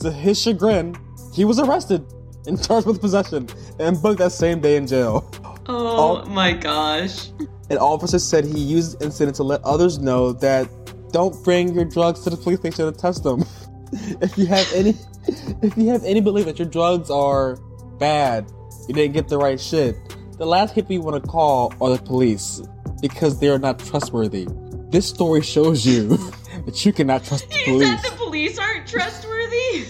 to 0.00 0.10
his 0.10 0.40
chagrin, 0.40 0.96
he 1.32 1.44
was 1.44 1.58
arrested 1.58 2.04
and 2.46 2.62
charged 2.66 2.86
with 2.86 3.00
possession 3.00 3.48
and 3.78 4.00
booked 4.00 4.18
that 4.18 4.32
same 4.32 4.60
day 4.60 4.76
in 4.76 4.86
jail. 4.86 5.30
oh 5.66 6.24
my 6.26 6.52
gosh. 6.52 7.28
An 7.70 7.78
officer 7.78 8.18
said 8.18 8.44
he 8.44 8.58
used 8.58 8.98
the 8.98 9.06
incident 9.06 9.36
to 9.36 9.42
let 9.42 9.62
others 9.62 9.98
know 9.98 10.32
that 10.32 10.68
don't 11.12 11.42
bring 11.44 11.74
your 11.74 11.84
drugs 11.84 12.20
to 12.20 12.30
the 12.30 12.36
police 12.36 12.58
station 12.58 12.92
to 12.92 12.92
test 12.92 13.22
them. 13.22 13.44
if 14.20 14.36
you 14.36 14.46
have 14.46 14.70
any, 14.74 14.94
if 15.62 15.76
you 15.76 15.88
have 15.88 16.04
any 16.04 16.20
belief 16.20 16.46
that 16.46 16.58
your 16.58 16.68
drugs 16.68 17.10
are 17.10 17.56
bad, 17.98 18.50
you 18.88 18.94
didn't 18.94 19.12
get 19.12 19.28
the 19.28 19.38
right 19.38 19.60
shit. 19.60 19.96
The 20.38 20.46
last 20.46 20.74
people 20.74 20.92
you 20.92 21.00
want 21.00 21.22
to 21.22 21.28
call 21.28 21.72
are 21.80 21.96
the 21.96 22.02
police 22.02 22.60
because 23.00 23.38
they 23.38 23.48
are 23.48 23.58
not 23.58 23.78
trustworthy. 23.78 24.48
This 24.90 25.08
story 25.08 25.42
shows 25.42 25.86
you 25.86 26.18
that 26.64 26.84
you 26.84 26.92
cannot 26.92 27.24
trust 27.24 27.48
the 27.48 27.64
police. 27.64 28.02
the 28.02 28.16
police 28.16 28.58
aren't 28.58 28.86
trustworthy? 28.86 29.84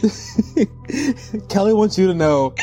Kelly 1.49 1.73
wants 1.73 1.99
you 1.99 2.07
to 2.07 2.15
know 2.15 2.55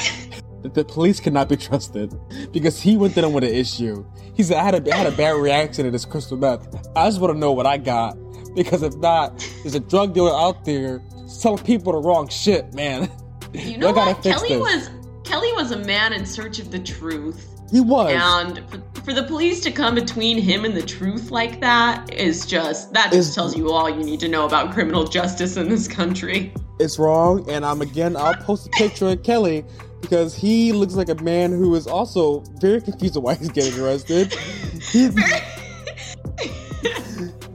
that 0.61 0.73
the 0.73 0.83
police 0.83 1.19
cannot 1.19 1.49
be 1.49 1.57
trusted 1.57 2.13
because 2.51 2.81
he 2.81 2.97
went 2.97 3.13
to 3.15 3.21
them 3.21 3.33
with 3.33 3.43
an 3.43 3.53
issue. 3.53 4.05
He 4.33 4.43
said, 4.43 4.57
I 4.57 4.63
had 4.63 4.87
a, 4.87 4.93
I 4.93 4.97
had 4.97 5.07
a 5.07 5.15
bad 5.15 5.31
reaction 5.31 5.85
to 5.85 5.91
this 5.91 6.05
crystal 6.05 6.37
meth. 6.37 6.87
I 6.95 7.07
just 7.07 7.21
want 7.21 7.33
to 7.33 7.39
know 7.39 7.51
what 7.51 7.65
I 7.65 7.77
got 7.77 8.17
because 8.55 8.83
if 8.83 8.95
not, 8.97 9.37
there's 9.63 9.75
a 9.75 9.79
drug 9.79 10.13
dealer 10.13 10.33
out 10.33 10.65
there 10.65 11.01
selling 11.27 11.63
people 11.63 11.93
the 11.93 11.99
wrong 11.99 12.27
shit, 12.27 12.73
man. 12.73 13.09
You 13.53 13.77
know 13.79 13.91
what? 13.91 14.21
Kelly 14.23 14.49
this. 14.49 14.59
was 14.59 14.89
Kelly 15.23 15.51
was 15.53 15.71
a 15.71 15.77
man 15.77 16.13
in 16.13 16.25
search 16.25 16.59
of 16.59 16.71
the 16.71 16.79
truth. 16.79 17.47
He 17.71 17.81
was. 17.81 18.11
And 18.13 18.67
for, 18.69 18.98
for 19.09 19.15
the 19.15 19.23
police 19.23 19.59
to 19.59 19.71
come 19.71 19.95
between 19.95 20.37
him 20.37 20.65
and 20.65 20.77
the 20.77 20.83
truth 20.83 21.31
like 21.31 21.59
that 21.59 22.13
is 22.13 22.45
just 22.45 22.93
that 22.93 23.11
just 23.11 23.29
Is- 23.29 23.35
tells 23.35 23.57
you 23.57 23.71
all 23.71 23.89
you 23.89 24.03
need 24.03 24.19
to 24.19 24.27
know 24.27 24.45
about 24.45 24.71
criminal 24.71 25.03
justice 25.03 25.57
in 25.57 25.67
this 25.67 25.87
country. 25.87 26.53
it's 26.79 26.99
wrong, 26.99 27.43
and 27.49 27.65
I'm 27.65 27.81
again. 27.81 28.15
I'll 28.15 28.35
post 28.35 28.67
a 28.67 28.69
picture 28.69 29.07
of 29.07 29.23
Kelly 29.23 29.65
because 29.99 30.35
he 30.35 30.73
looks 30.73 30.93
like 30.93 31.09
a 31.09 31.15
man 31.23 31.51
who 31.51 31.73
is 31.73 31.87
also 31.87 32.41
very 32.61 32.81
confused 32.81 33.17
on 33.17 33.23
why 33.23 33.33
he's 33.33 33.49
getting 33.49 33.79
arrested. 33.81 34.37
He, 34.91 35.09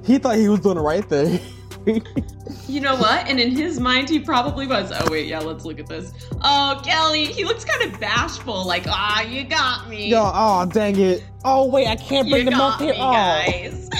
he 0.04 0.18
thought 0.18 0.36
he 0.36 0.48
was 0.48 0.60
doing 0.60 0.76
the 0.76 0.82
right 0.82 1.04
thing. 1.04 1.40
You 2.66 2.80
know 2.80 2.96
what? 2.96 3.28
And 3.28 3.38
in 3.38 3.50
his 3.54 3.78
mind, 3.78 4.08
he 4.08 4.18
probably 4.18 4.66
was. 4.66 4.90
Oh 4.94 5.10
wait, 5.10 5.26
yeah, 5.26 5.38
let's 5.40 5.64
look 5.64 5.78
at 5.78 5.86
this. 5.86 6.12
Oh, 6.42 6.80
Kelly, 6.84 7.26
he 7.26 7.44
looks 7.44 7.64
kind 7.64 7.82
of 7.92 8.00
bashful. 8.00 8.66
Like, 8.66 8.84
ah, 8.88 9.22
you 9.22 9.44
got 9.44 9.88
me. 9.88 10.08
Yo, 10.08 10.30
oh 10.34 10.66
dang 10.66 10.98
it! 10.98 11.24
Oh 11.44 11.66
wait, 11.68 11.86
I 11.86 11.96
can't 11.96 12.28
bring 12.28 12.44
you 12.46 12.50
them 12.50 12.60
up 12.60 12.80
here. 12.80 12.92
me, 12.94 12.98
Oh. 13.00 13.12
guys. 13.12 13.90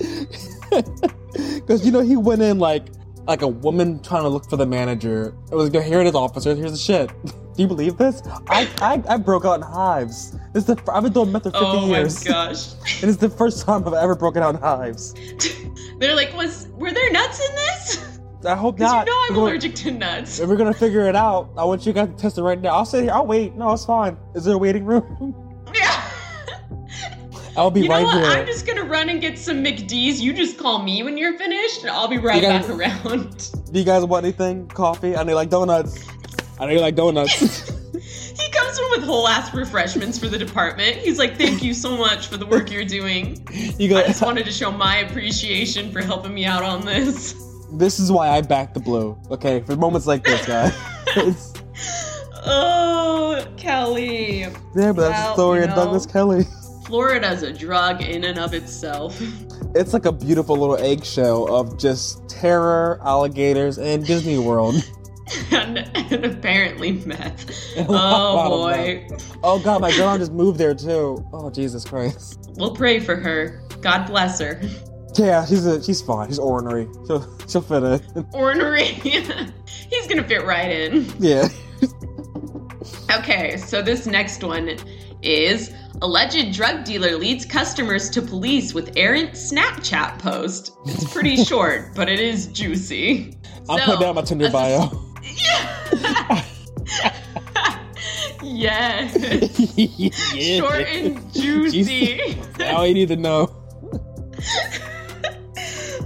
Because 1.34 1.84
you 1.84 1.90
know 1.90 2.00
he 2.00 2.16
went 2.16 2.42
in 2.42 2.58
like 2.58 2.86
like 3.26 3.42
a 3.42 3.48
woman 3.48 4.00
trying 4.02 4.22
to 4.22 4.28
look 4.28 4.48
for 4.48 4.56
the 4.56 4.66
manager. 4.66 5.34
It 5.50 5.54
was 5.54 5.72
like, 5.72 5.82
here 5.84 6.00
it 6.00 6.06
is, 6.06 6.14
officer. 6.14 6.54
Here's 6.54 6.72
the 6.72 6.78
shit. 6.78 7.10
Do 7.24 7.62
you 7.62 7.66
believe 7.68 7.96
this? 7.96 8.22
I 8.48 8.68
I, 8.80 9.02
I 9.08 9.16
broke 9.16 9.44
out 9.44 9.54
in 9.54 9.62
hives. 9.62 10.32
This 10.52 10.68
is 10.68 10.74
the 10.76 10.92
I've 10.92 11.02
been 11.04 11.12
doing 11.12 11.32
meth 11.32 11.44
for 11.44 11.50
50 11.50 11.64
oh 11.64 11.80
my 11.86 11.98
years, 11.98 12.22
gosh. 12.24 12.74
and 13.02 13.10
it's 13.10 13.16
the 13.20 13.30
first 13.30 13.64
time 13.64 13.86
I've 13.88 13.94
ever 13.94 14.14
broken 14.14 14.42
out 14.42 14.54
in 14.56 14.60
hives. 14.60 15.14
They're 15.98 16.14
like, 16.16 16.34
was 16.36 16.68
were 16.72 16.92
there 16.92 17.10
nuts 17.12 17.40
in 17.40 17.54
this? 17.54 18.18
I 18.44 18.54
hope 18.54 18.78
not. 18.80 19.06
You 19.06 19.12
know 19.12 19.18
I'm 19.18 19.28
We're 19.30 19.34
gonna- 19.36 19.50
allergic 19.52 19.74
to 19.76 19.90
nuts. 19.90 20.38
If 20.40 20.48
we're 20.48 20.56
gonna 20.56 20.74
figure 20.74 21.08
it 21.08 21.16
out, 21.16 21.50
I 21.56 21.64
want 21.64 21.86
you 21.86 21.92
guys 21.92 22.08
to 22.08 22.14
test 22.14 22.38
it 22.38 22.42
right 22.42 22.60
now. 22.60 22.70
I'll 22.70 22.84
sit 22.84 23.04
here. 23.04 23.12
I'll 23.12 23.26
wait. 23.26 23.54
No, 23.54 23.72
it's 23.72 23.84
fine. 23.84 24.16
Is 24.34 24.44
there 24.44 24.54
a 24.54 24.58
waiting 24.58 24.84
room? 24.84 25.34
Yeah. 25.74 26.10
I'll 27.56 27.70
be 27.70 27.82
you 27.82 27.88
know 27.88 27.94
right 27.94 28.04
what? 28.04 28.14
here. 28.16 28.24
I'm 28.26 28.46
just 28.46 28.66
gonna 28.66 28.84
run 28.84 29.08
and 29.08 29.20
get 29.20 29.38
some 29.38 29.62
McD's. 29.62 30.20
You 30.20 30.32
just 30.32 30.58
call 30.58 30.82
me 30.82 31.02
when 31.04 31.16
you're 31.16 31.38
finished, 31.38 31.82
and 31.82 31.90
I'll 31.90 32.08
be 32.08 32.18
right 32.18 32.42
You 32.42 32.48
back 32.48 32.68
around. 32.68 33.50
Do 33.72 33.78
you 33.78 33.84
guys 33.84 34.04
want 34.04 34.24
anything? 34.24 34.66
Coffee? 34.68 35.16
I 35.16 35.22
need 35.24 35.34
like 35.34 35.50
donuts. 35.50 36.04
I 36.58 36.66
need 36.66 36.80
like 36.80 36.94
donuts. 36.96 37.72
Comes 38.74 38.94
in 38.94 39.00
with 39.00 39.06
whole 39.08 39.28
ass 39.28 39.52
refreshments 39.54 40.18
for 40.18 40.28
the 40.28 40.38
department. 40.38 40.96
He's 40.96 41.18
like, 41.18 41.36
"Thank 41.36 41.62
you 41.62 41.74
so 41.74 41.96
much 41.96 42.26
for 42.26 42.36
the 42.36 42.46
work 42.46 42.70
you're 42.70 42.84
doing. 42.84 43.46
you 43.78 43.88
go. 43.88 43.96
I 43.98 44.06
just 44.06 44.22
wanted 44.22 44.44
to 44.46 44.52
show 44.52 44.70
my 44.70 44.98
appreciation 44.98 45.92
for 45.92 46.02
helping 46.02 46.34
me 46.34 46.44
out 46.44 46.62
on 46.62 46.84
this." 46.84 47.34
This 47.72 47.98
is 47.98 48.12
why 48.12 48.28
I 48.28 48.40
back 48.40 48.74
the 48.74 48.80
blue. 48.80 49.18
Okay, 49.30 49.60
for 49.60 49.76
moments 49.76 50.06
like 50.06 50.24
this, 50.24 50.46
guys. 50.46 51.52
Oh, 52.46 53.42
Kelly. 53.56 54.40
yeah, 54.40 54.52
but 54.74 54.96
that's 54.96 55.28
the 55.28 55.32
story 55.32 55.60
you 55.60 55.64
of 55.64 55.70
Douglas. 55.74 56.04
Kelly. 56.04 56.44
Florida's 56.84 57.42
a 57.42 57.50
drug 57.50 58.02
in 58.02 58.22
and 58.24 58.38
of 58.38 58.52
itself. 58.52 59.18
It's 59.74 59.94
like 59.94 60.04
a 60.04 60.12
beautiful 60.12 60.54
little 60.54 60.76
eggshell 60.76 61.50
of 61.54 61.78
just 61.78 62.28
terror, 62.28 63.00
alligators, 63.02 63.78
and 63.78 64.04
Disney 64.04 64.36
World. 64.36 64.74
and, 65.52 65.78
and 65.96 66.24
apparently 66.24 66.92
meth. 66.92 67.76
And 67.76 67.88
a 67.88 67.92
lot 67.92 68.46
Oh 68.46 68.48
boy. 68.62 69.08
Oh 69.42 69.58
god, 69.62 69.80
my 69.80 69.90
grandma 69.92 70.18
just 70.18 70.32
moved 70.32 70.58
there 70.58 70.74
too. 70.74 71.24
Oh 71.32 71.50
Jesus 71.50 71.84
Christ. 71.84 72.50
We'll 72.56 72.74
pray 72.74 73.00
for 73.00 73.16
her. 73.16 73.62
God 73.80 74.06
bless 74.06 74.40
her. 74.40 74.60
Yeah, 75.16 75.44
she's 75.46 75.64
a, 75.66 75.82
she's 75.82 76.02
fine. 76.02 76.28
She's 76.28 76.38
ornery. 76.38 76.88
She'll 77.06 77.38
she'll 77.46 77.60
fit 77.62 77.82
in. 77.84 78.26
Ornery. 78.32 78.84
He's 79.90 80.06
gonna 80.08 80.26
fit 80.26 80.44
right 80.44 80.70
in. 80.70 81.12
Yeah. 81.20 81.48
Okay, 83.16 83.56
so 83.56 83.80
this 83.80 84.06
next 84.06 84.42
one 84.42 84.76
is 85.22 85.72
alleged 86.02 86.52
drug 86.52 86.84
dealer 86.84 87.16
leads 87.16 87.44
customers 87.44 88.10
to 88.10 88.20
police 88.20 88.74
with 88.74 88.92
errant 88.96 89.32
Snapchat 89.32 90.18
post. 90.18 90.72
It's 90.86 91.10
pretty 91.12 91.36
short, 91.44 91.94
but 91.94 92.08
it 92.08 92.18
is 92.20 92.48
juicy. 92.48 93.36
I'll 93.68 93.78
So, 93.78 93.84
put 93.84 94.00
that 94.00 94.08
in 94.10 94.14
my 94.16 94.22
Tinder 94.22 94.46
a 94.46 94.50
bio. 95.24 96.42
yes. 98.42 99.76
yeah. 100.34 100.58
Short 100.58 100.86
and 100.86 101.32
juicy. 101.32 102.38
All 102.60 102.86
you 102.86 102.94
need 102.94 103.08
to 103.08 103.16
know. 103.16 103.50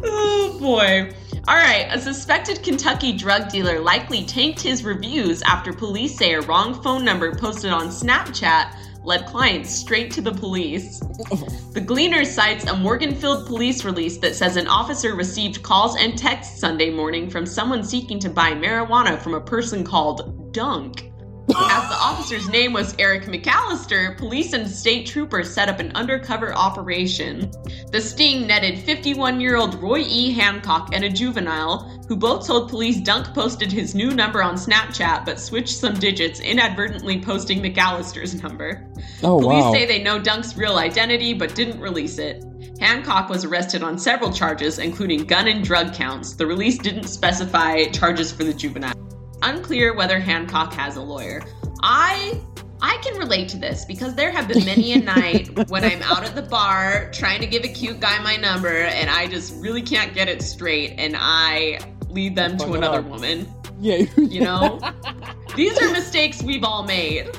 oh 0.05 0.57
boy. 0.61 1.13
All 1.49 1.57
right, 1.57 1.89
a 1.91 1.99
suspected 1.99 2.63
Kentucky 2.63 3.17
drug 3.17 3.49
dealer 3.49 3.81
likely 3.81 4.23
tanked 4.27 4.61
his 4.61 4.85
reviews 4.85 5.41
after 5.43 5.73
police 5.73 6.15
say 6.19 6.35
a 6.35 6.43
wrong 6.43 6.75
phone 6.83 7.07
number 7.07 7.35
posted 7.35 7.71
on 7.73 7.89
Snapchat 7.89 8.77
led 9.05 9.27
clients 9.27 9.71
straight 9.71 10.11
to 10.13 10.21
the 10.21 10.33
police. 10.33 11.01
The 11.79 11.85
Gleaner 11.85 12.25
cites 12.25 12.65
a 12.65 12.73
Morganfield 12.73 13.47
police 13.47 13.85
release 13.85 14.17
that 14.19 14.35
says 14.35 14.57
an 14.57 14.67
officer 14.67 15.15
received 15.15 15.63
calls 15.63 15.97
and 15.97 16.19
texts 16.19 16.59
Sunday 16.59 16.91
morning 16.91 17.31
from 17.31 17.47
someone 17.47 17.85
seeking 17.85 18.19
to 18.21 18.29
buy 18.29 18.51
marijuana 18.51 19.17
from 19.17 19.35
a 19.35 19.41
person 19.41 19.85
called 19.85 20.53
Dunk. 20.53 21.08
As 21.61 21.89
the 21.89 21.97
officer's 21.97 22.49
name 22.49 22.73
was 22.73 22.95
Eric 23.01 23.25
McAllister, 23.25 24.17
police 24.17 24.53
and 24.53 24.71
state 24.71 25.09
troopers 25.09 25.53
set 25.53 25.69
up 25.69 25.81
an 25.81 25.91
undercover 25.97 26.55
operation. 26.55 27.51
The 27.91 28.01
sting 28.01 28.47
netted 28.47 28.79
51 28.79 29.41
year 29.41 29.57
old 29.57 29.75
Roy 29.75 30.05
E. 30.07 30.33
Hancock 30.33 30.91
and 30.93 31.03
a 31.03 31.11
juvenile, 31.11 32.05
who 32.07 32.15
both 32.15 32.47
told 32.47 32.71
police 32.71 33.01
Dunk 33.01 33.35
posted 33.35 33.73
his 33.73 33.97
new 33.97 34.13
number 34.13 34.41
on 34.41 34.55
Snapchat 34.55 35.25
but 35.25 35.41
switched 35.41 35.77
some 35.77 35.95
digits, 35.95 36.39
inadvertently 36.39 37.21
posting 37.21 37.61
McAllister's 37.61 38.41
number. 38.41 38.89
Oh 39.25 39.41
Police 39.41 39.65
wow. 39.65 39.73
say 39.73 39.85
they 39.85 40.03
know 40.03 40.21
Dunk's 40.21 40.57
real 40.57 40.77
identity 40.77 41.35
but 41.35 41.57
didn't 41.57 41.81
release 41.81 42.19
it. 42.19 42.45
Hancock 42.79 43.29
was 43.29 43.45
arrested 43.45 43.83
on 43.83 43.99
several 43.99 44.33
charges, 44.33 44.79
including 44.79 45.25
gun 45.25 45.49
and 45.49 45.65
drug 45.65 45.93
counts. 45.93 46.35
The 46.35 46.47
release 46.47 46.79
didn't 46.79 47.09
specify 47.09 47.87
charges 47.87 48.31
for 48.31 48.45
the 48.45 48.55
juvenile. 48.55 49.08
Unclear 49.43 49.95
whether 49.95 50.19
Hancock 50.19 50.73
has 50.73 50.97
a 50.97 51.03
lawyer. 51.03 51.43
I 51.83 52.41
I 52.81 52.97
can 53.03 53.17
relate 53.19 53.49
to 53.51 53.57
this 53.57 53.85
because 53.85 54.15
there 54.15 54.31
have 54.31 54.47
been 54.49 54.65
many 54.65 54.93
a 54.93 54.99
night 55.03 55.69
when 55.69 55.85
I'm 55.85 56.03
out 56.03 56.25
at 56.25 56.35
the 56.35 56.43
bar 56.43 57.11
trying 57.13 57.41
to 57.41 57.47
give 57.47 57.65
a 57.65 57.69
cute 57.69 58.01
guy 58.01 58.23
my 58.23 58.37
number 58.37 58.69
and 58.69 59.11
I 59.11 59.27
just 59.27 59.55
really 59.57 59.83
can't 59.83 60.15
get 60.15 60.29
it 60.29 60.43
straight 60.43 60.95
and 60.99 61.17
I 61.19 61.81
lead 62.09 62.37
them 62.37 62.57
to 62.59 62.75
another 62.75 62.99
up. 62.99 63.07
woman. 63.07 63.53
yeah. 63.81 64.07
You 64.17 64.41
know? 64.41 64.81
These 65.57 65.81
are 65.81 65.91
mistakes 65.91 66.43
we've 66.43 66.65
all 66.65 66.85
made. 66.85 67.31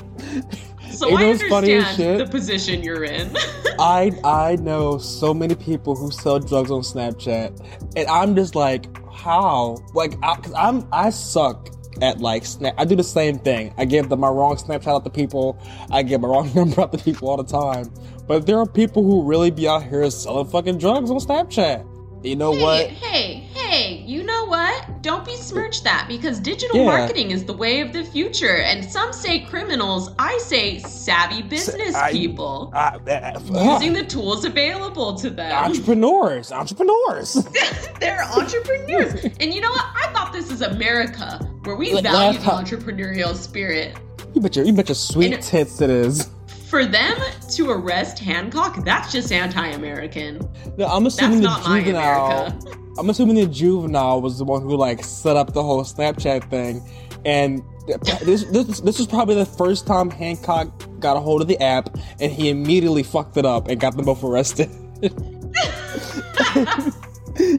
So 0.92 1.08
know 1.08 1.16
I 1.16 1.30
understand 1.30 1.96
shit? 1.96 2.18
the 2.18 2.26
position 2.26 2.82
you're 2.82 3.04
in. 3.04 3.30
I 3.78 4.12
I 4.24 4.56
know 4.56 4.98
so 4.98 5.32
many 5.32 5.54
people 5.54 5.94
who 5.94 6.10
sell 6.10 6.38
drugs 6.40 6.70
on 6.70 6.82
Snapchat, 6.82 7.94
and 7.96 8.08
I'm 8.08 8.34
just 8.34 8.54
like, 8.54 8.86
how? 9.12 9.78
Like, 9.94 10.14
I, 10.22 10.34
cause 10.34 10.52
I'm 10.56 10.86
I 10.92 11.10
suck 11.10 11.70
at 12.00 12.20
like 12.20 12.44
snap. 12.44 12.74
I 12.78 12.84
do 12.84 12.94
the 12.96 13.04
same 13.04 13.38
thing. 13.38 13.74
I 13.76 13.84
give 13.84 14.08
them 14.08 14.20
my 14.20 14.28
wrong 14.28 14.56
Snapchat 14.56 14.86
out 14.88 15.04
to 15.04 15.10
people. 15.10 15.58
I 15.90 16.02
give 16.02 16.20
my 16.20 16.28
wrong 16.28 16.50
number 16.54 16.80
out 16.80 16.92
to 16.92 16.98
people 16.98 17.28
all 17.28 17.36
the 17.36 17.44
time. 17.44 17.90
But 18.26 18.46
there 18.46 18.58
are 18.58 18.66
people 18.66 19.02
who 19.02 19.22
really 19.22 19.50
be 19.50 19.66
out 19.68 19.82
here 19.82 20.08
selling 20.10 20.46
fucking 20.46 20.78
drugs 20.78 21.10
on 21.10 21.18
Snapchat. 21.18 21.86
You 22.22 22.36
know 22.36 22.52
hey, 22.52 22.62
what? 22.62 22.86
hey, 22.88 23.32
hey, 23.54 24.04
you 24.06 24.22
know 24.22 24.44
what? 24.44 25.00
Don't 25.00 25.24
besmirch 25.24 25.82
that 25.84 26.04
because 26.06 26.38
digital 26.38 26.76
Yeah. 26.76 26.84
marketing 26.84 27.30
is 27.30 27.46
the 27.46 27.54
way 27.54 27.80
of 27.80 27.94
the 27.94 28.04
future. 28.04 28.56
And 28.58 28.84
some 28.84 29.14
say 29.14 29.40
criminals, 29.40 30.10
I 30.18 30.36
say 30.36 30.80
savvy 30.80 31.40
business 31.40 31.94
I- 31.94 32.12
people. 32.12 32.70
I- 32.74 32.98
uh, 33.08 33.72
Using 33.72 33.94
the 33.94 34.04
tools 34.04 34.44
available 34.44 35.14
to 35.14 35.30
them. 35.30 35.50
entrepreneurs, 35.64 36.52
entrepreneurs. 36.52 37.32
They're 38.00 38.22
entrepreneurs. 38.24 39.24
and 39.40 39.54
you 39.54 39.62
know 39.62 39.70
what? 39.70 39.86
I 39.96 40.10
thought 40.12 40.34
this 40.34 40.50
is 40.50 40.60
America, 40.60 41.40
where 41.64 41.76
we 41.76 41.92
Like 41.92 42.04
value 42.04 42.38
the 42.38 42.44
time- 42.44 42.64
entrepreneurial 42.64 43.34
spirit. 43.36 43.96
you 44.34 44.40
bet 44.40 44.56
your 44.56 44.64
you 44.64 44.72
bet 44.72 44.88
your 44.88 44.94
sweet 44.96 45.32
And- 45.34 45.42
tits 45.42 45.80
it 45.80 45.90
is. 45.90 46.28
For 46.68 46.84
them 46.84 47.16
to 47.56 47.70
arrest 47.70 48.20
Hancock, 48.20 48.84
that's 48.84 49.10
just 49.10 49.32
anti-American. 49.32 50.38
No, 50.78 50.86
I'm 50.86 51.02
That's 51.02 51.16
assuming 51.16 51.38
the 51.40 51.48
not 51.48 51.64
juvenile. 51.64 52.56
I'm 52.96 53.10
assuming 53.10 53.34
the 53.36 53.46
juvenile 53.46 54.20
was 54.22 54.38
the 54.38 54.44
one 54.44 54.62
who 54.62 54.76
like 54.76 55.02
set 55.04 55.34
up 55.36 55.52
the 55.52 55.64
whole 55.64 55.82
Snapchat 55.82 56.48
thing, 56.48 56.80
and 57.24 57.60
this 58.22 58.44
this 58.44 58.78
this 58.80 58.98
was 58.98 59.08
probably 59.08 59.34
the 59.34 59.44
first 59.46 59.84
time 59.88 60.10
Hancock 60.10 60.70
got 61.00 61.16
a 61.16 61.20
hold 61.20 61.42
of 61.42 61.48
the 61.48 61.60
app, 61.60 61.96
and 62.20 62.30
he 62.30 62.50
immediately 62.50 63.02
fucked 63.02 63.36
it 63.36 63.44
up 63.44 63.66
and 63.66 63.80
got 63.80 63.96
them 63.96 64.04
both 64.04 64.22
arrested. 64.22 64.70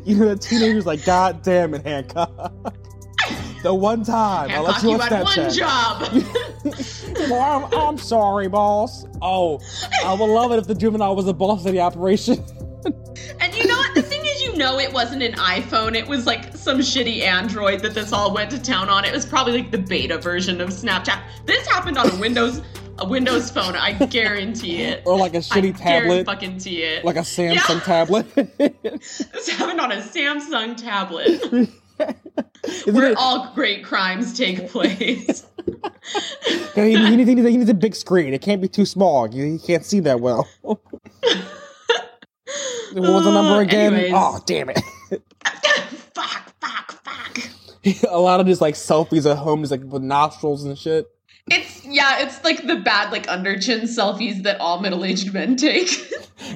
you 0.05 0.15
know, 0.15 0.29
the 0.29 0.37
teenager's 0.39 0.85
like, 0.85 1.03
God 1.03 1.41
damn 1.43 1.73
it, 1.73 1.85
Hancock. 1.85 2.73
The 3.63 3.73
one 3.73 4.03
time 4.03 4.49
I 4.51 4.59
let 4.59 4.75
Hancock, 4.75 4.83
you 4.83 4.91
on 4.93 4.99
had 4.99 5.25
Snapchat. 5.25 6.11
one 6.13 6.23
job. 6.23 7.27
Well, 7.29 7.65
I'm, 7.65 7.73
I'm 7.79 7.97
sorry, 7.97 8.47
boss. 8.47 9.05
Oh, 9.21 9.59
I 10.03 10.13
would 10.13 10.25
love 10.25 10.51
it 10.53 10.59
if 10.59 10.67
the 10.67 10.73
juvenile 10.73 11.15
was 11.15 11.25
the 11.25 11.33
boss 11.33 11.65
of 11.65 11.71
the 11.73 11.79
operation. 11.81 12.43
And 13.39 13.53
you 13.55 13.67
know 13.67 13.75
what? 13.77 13.93
The 13.93 14.01
thing 14.01 14.21
is, 14.25 14.41
you 14.41 14.55
know, 14.57 14.79
it 14.79 14.91
wasn't 14.91 15.21
an 15.21 15.33
iPhone. 15.33 15.95
It 15.95 16.07
was 16.07 16.25
like 16.25 16.55
some 16.55 16.79
shitty 16.79 17.21
Android 17.21 17.81
that 17.81 17.93
this 17.93 18.11
all 18.11 18.33
went 18.33 18.49
to 18.51 18.59
town 18.61 18.89
on. 18.89 19.05
It 19.05 19.13
was 19.13 19.25
probably 19.25 19.53
like 19.53 19.71
the 19.71 19.77
beta 19.77 20.17
version 20.17 20.59
of 20.61 20.69
Snapchat. 20.69 21.21
This 21.45 21.65
happened 21.67 21.97
on 21.99 22.09
a 22.09 22.15
Windows 22.19 22.61
a 22.97 23.07
Windows 23.07 23.49
phone. 23.51 23.75
I 23.75 23.93
guarantee 23.93 24.81
it. 24.83 25.03
or 25.05 25.17
like 25.17 25.33
a 25.35 25.37
shitty 25.39 25.77
tablet. 25.77 25.81
I 25.81 25.99
tablet, 25.99 26.25
Fucking 26.25 26.61
it. 26.65 27.05
like 27.05 27.15
a 27.15 27.19
Samsung 27.19 27.55
Yeah. 27.75 27.79
tablet. 27.81 28.33
this 28.57 29.49
happened 29.49 29.79
on 29.79 29.91
a 29.91 29.97
Samsung 29.97 30.75
tablet 30.77 31.69
where 32.85 33.13
all 33.17 33.51
great 33.53 33.83
crimes 33.83 34.37
take 34.37 34.69
place. 34.69 35.45
He, 36.75 36.81
he, 36.81 36.95
needs, 36.95 37.27
he, 37.29 37.35
needs, 37.35 37.49
he 37.49 37.57
needs 37.57 37.69
a 37.69 37.73
big 37.73 37.95
screen. 37.95 38.33
It 38.33 38.41
can't 38.41 38.61
be 38.61 38.67
too 38.67 38.85
small. 38.85 39.33
You, 39.33 39.45
you 39.45 39.59
can't 39.59 39.85
see 39.85 39.99
that 40.01 40.19
well. 40.19 40.47
what 40.61 40.79
was 42.93 43.23
the 43.23 43.31
number 43.31 43.53
Uh, 43.53 43.59
again? 43.59 43.93
anyways. 43.93 44.13
Oh, 44.15 44.39
damn 44.45 44.69
it. 44.69 44.79
fuck, 46.13 46.53
fuck, 46.59 46.91
fuck. 47.03 47.39
a 48.09 48.17
lot 48.19 48.39
of 48.39 48.47
just 48.47 48.61
like 48.61 48.75
selfies 48.75 49.29
at 49.29 49.37
home, 49.37 49.61
just 49.61 49.71
like 49.71 49.83
with 49.83 50.01
nostrils 50.03 50.63
and 50.63 50.77
shit. 50.77 51.07
It's 51.49 51.83
yeah, 51.85 52.19
it's 52.21 52.43
like 52.43 52.67
the 52.67 52.75
bad 52.77 53.11
like 53.11 53.27
under 53.29 53.57
chin 53.59 53.81
selfies 53.81 54.43
that 54.43 54.59
all 54.59 54.79
middle 54.79 55.03
aged 55.03 55.33
men 55.33 55.55
take. 55.55 55.89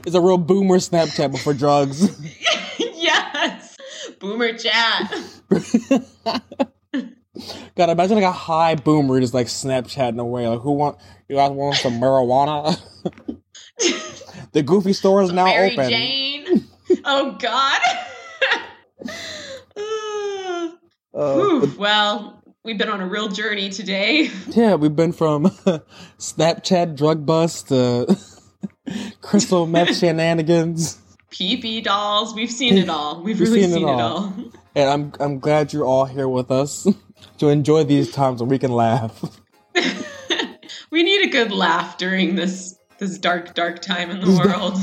It's 0.05 0.13
a 0.15 0.21
real 0.21 0.37
boomer 0.37 0.77
Snapchat 0.77 1.37
for 1.39 1.53
drugs. 1.53 2.15
yes. 2.79 3.64
Boomer 4.19 4.57
chat. 4.57 5.13
God, 7.75 7.89
imagine 7.89 8.15
like 8.15 8.23
a 8.23 8.31
high 8.31 8.75
boomer 8.75 9.19
just 9.19 9.33
like 9.33 9.47
Snapchatting 9.47 10.19
away. 10.19 10.47
Like, 10.47 10.61
who 10.61 10.71
want, 10.71 10.97
you 11.27 11.35
guys 11.35 11.51
want 11.51 11.75
some 11.75 11.99
marijuana? 11.99 12.79
the 14.53 14.63
Goofy 14.63 14.93
store 14.93 15.23
is 15.23 15.31
now 15.31 15.45
Mary 15.45 15.73
open. 15.73 15.89
Jane. 15.89 16.67
Oh 17.03 17.37
God. 17.39 17.81
Uh, 21.15 21.35
Whew, 21.35 21.73
well, 21.77 22.43
we've 22.65 22.77
been 22.77 22.89
on 22.89 22.99
a 22.99 23.07
real 23.07 23.29
journey 23.29 23.69
today. 23.69 24.29
Yeah, 24.49 24.75
we've 24.75 24.95
been 24.95 25.13
from 25.13 25.45
Snapchat 26.19 26.97
drug 26.97 27.25
bust 27.25 27.69
to 27.69 28.17
crystal 29.21 29.65
meth 29.65 29.95
shenanigans. 29.95 30.97
PP 31.39 31.83
dolls. 31.83 32.33
We've 32.33 32.49
seen 32.51 32.77
it 32.77 32.89
all. 32.89 33.21
We've 33.21 33.37
We've 33.39 33.49
really 33.49 33.61
seen 33.63 33.71
it 33.71 33.73
seen, 33.75 33.87
it 33.89 33.91
all. 33.91 34.01
all. 34.01 34.33
And 34.77 34.89
I'm 34.89 35.13
I'm 35.21 35.39
glad 35.39 35.71
you're 35.71 35.85
all 35.85 36.03
here 36.05 36.27
with 36.27 36.51
us 36.51 36.85
to 37.37 37.47
enjoy 37.49 37.85
these 37.85 38.11
times 38.11 38.41
when 38.41 38.49
we 38.49 38.59
can 38.59 38.71
laugh. 38.73 39.23
we 40.91 41.01
need 41.03 41.25
a 41.25 41.29
good 41.29 41.51
laugh 41.53 41.97
during 41.97 42.35
this 42.35 42.77
this 42.97 43.17
dark, 43.17 43.53
dark 43.53 43.81
time 43.81 44.09
in 44.11 44.19
the 44.19 44.31
world. 44.37 44.77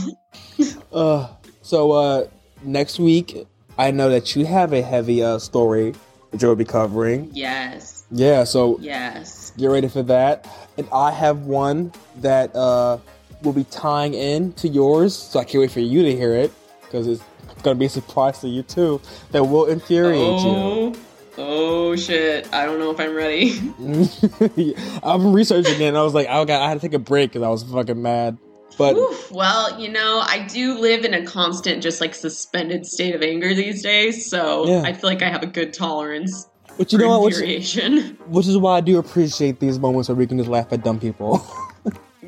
Uh, 0.92 1.28
so 1.62 1.92
uh, 1.92 2.26
next 2.62 2.98
week, 2.98 3.46
I 3.78 3.90
know 3.90 4.08
that 4.10 4.34
you 4.36 4.46
have 4.46 4.72
a 4.72 4.80
heavy 4.82 5.22
uh, 5.22 5.38
story 5.38 5.94
that 6.30 6.40
you'll 6.42 6.56
be 6.56 6.64
covering. 6.64 7.30
yes. 7.32 8.04
Yeah, 8.10 8.44
so 8.44 8.78
Yes. 8.80 9.52
get 9.56 9.68
ready 9.68 9.88
for 9.88 10.02
that. 10.04 10.46
And 10.76 10.86
I 10.92 11.10
have 11.12 11.46
one 11.46 11.92
that 12.20 12.54
uh, 12.54 12.98
will 13.42 13.52
be 13.52 13.64
tying 13.64 14.14
in 14.14 14.52
to 14.54 14.68
yours, 14.68 15.14
so 15.14 15.38
I 15.38 15.44
can't 15.44 15.60
wait 15.60 15.70
for 15.70 15.80
you 15.80 16.02
to 16.02 16.16
hear 16.16 16.34
it 16.34 16.52
because 16.82 17.06
it's 17.06 17.22
gonna 17.62 17.76
be 17.76 17.86
a 17.86 17.90
surprise 17.90 18.40
to 18.40 18.48
you 18.48 18.62
too. 18.62 19.00
That 19.30 19.44
will 19.44 19.66
infuriate 19.66 20.16
Oh. 20.18 20.94
Oh 21.38 21.96
shit. 21.96 22.52
I 22.52 22.66
don't 22.66 22.78
know 22.78 22.90
if 22.90 23.00
I'm 23.00 23.14
ready. 23.14 23.58
I'm 25.02 25.32
researching 25.32 25.80
it, 25.80 25.88
and 25.88 25.96
I 25.96 26.02
was 26.02 26.14
like, 26.14 26.28
I 26.28 26.44
got, 26.44 26.62
I 26.62 26.68
had 26.68 26.74
to 26.74 26.80
take 26.80 26.94
a 26.94 26.98
break 26.98 27.32
because 27.32 27.42
I 27.42 27.48
was 27.48 27.62
fucking 27.62 28.00
mad. 28.00 28.36
But 28.78 28.96
Oof. 28.96 29.30
Well, 29.30 29.78
you 29.78 29.90
know, 29.90 30.22
I 30.26 30.46
do 30.46 30.78
live 30.78 31.04
in 31.04 31.14
a 31.14 31.24
constant, 31.24 31.82
just 31.82 32.00
like 32.00 32.14
suspended 32.14 32.86
state 32.86 33.14
of 33.14 33.22
anger 33.22 33.54
these 33.54 33.82
days, 33.82 34.28
so 34.28 34.66
Yeah. 34.66 34.82
I 34.82 34.92
feel 34.92 35.08
like 35.08 35.22
I 35.22 35.28
have 35.28 35.42
a 35.42 35.46
good 35.46 35.72
tolerance 35.72 36.48
but 36.78 36.92
you 36.92 36.98
for 36.98 37.04
know 37.04 37.10
what? 37.10 37.24
Which, 37.24 37.34
infuriation. 37.34 38.16
which 38.28 38.46
is 38.46 38.56
why 38.56 38.78
I 38.78 38.80
do 38.80 38.98
appreciate 38.98 39.60
these 39.60 39.78
moments 39.78 40.08
where 40.08 40.16
we 40.16 40.26
can 40.26 40.38
just 40.38 40.48
laugh 40.50 40.72
at 40.72 40.82
dumb 40.82 40.98
people. 40.98 41.44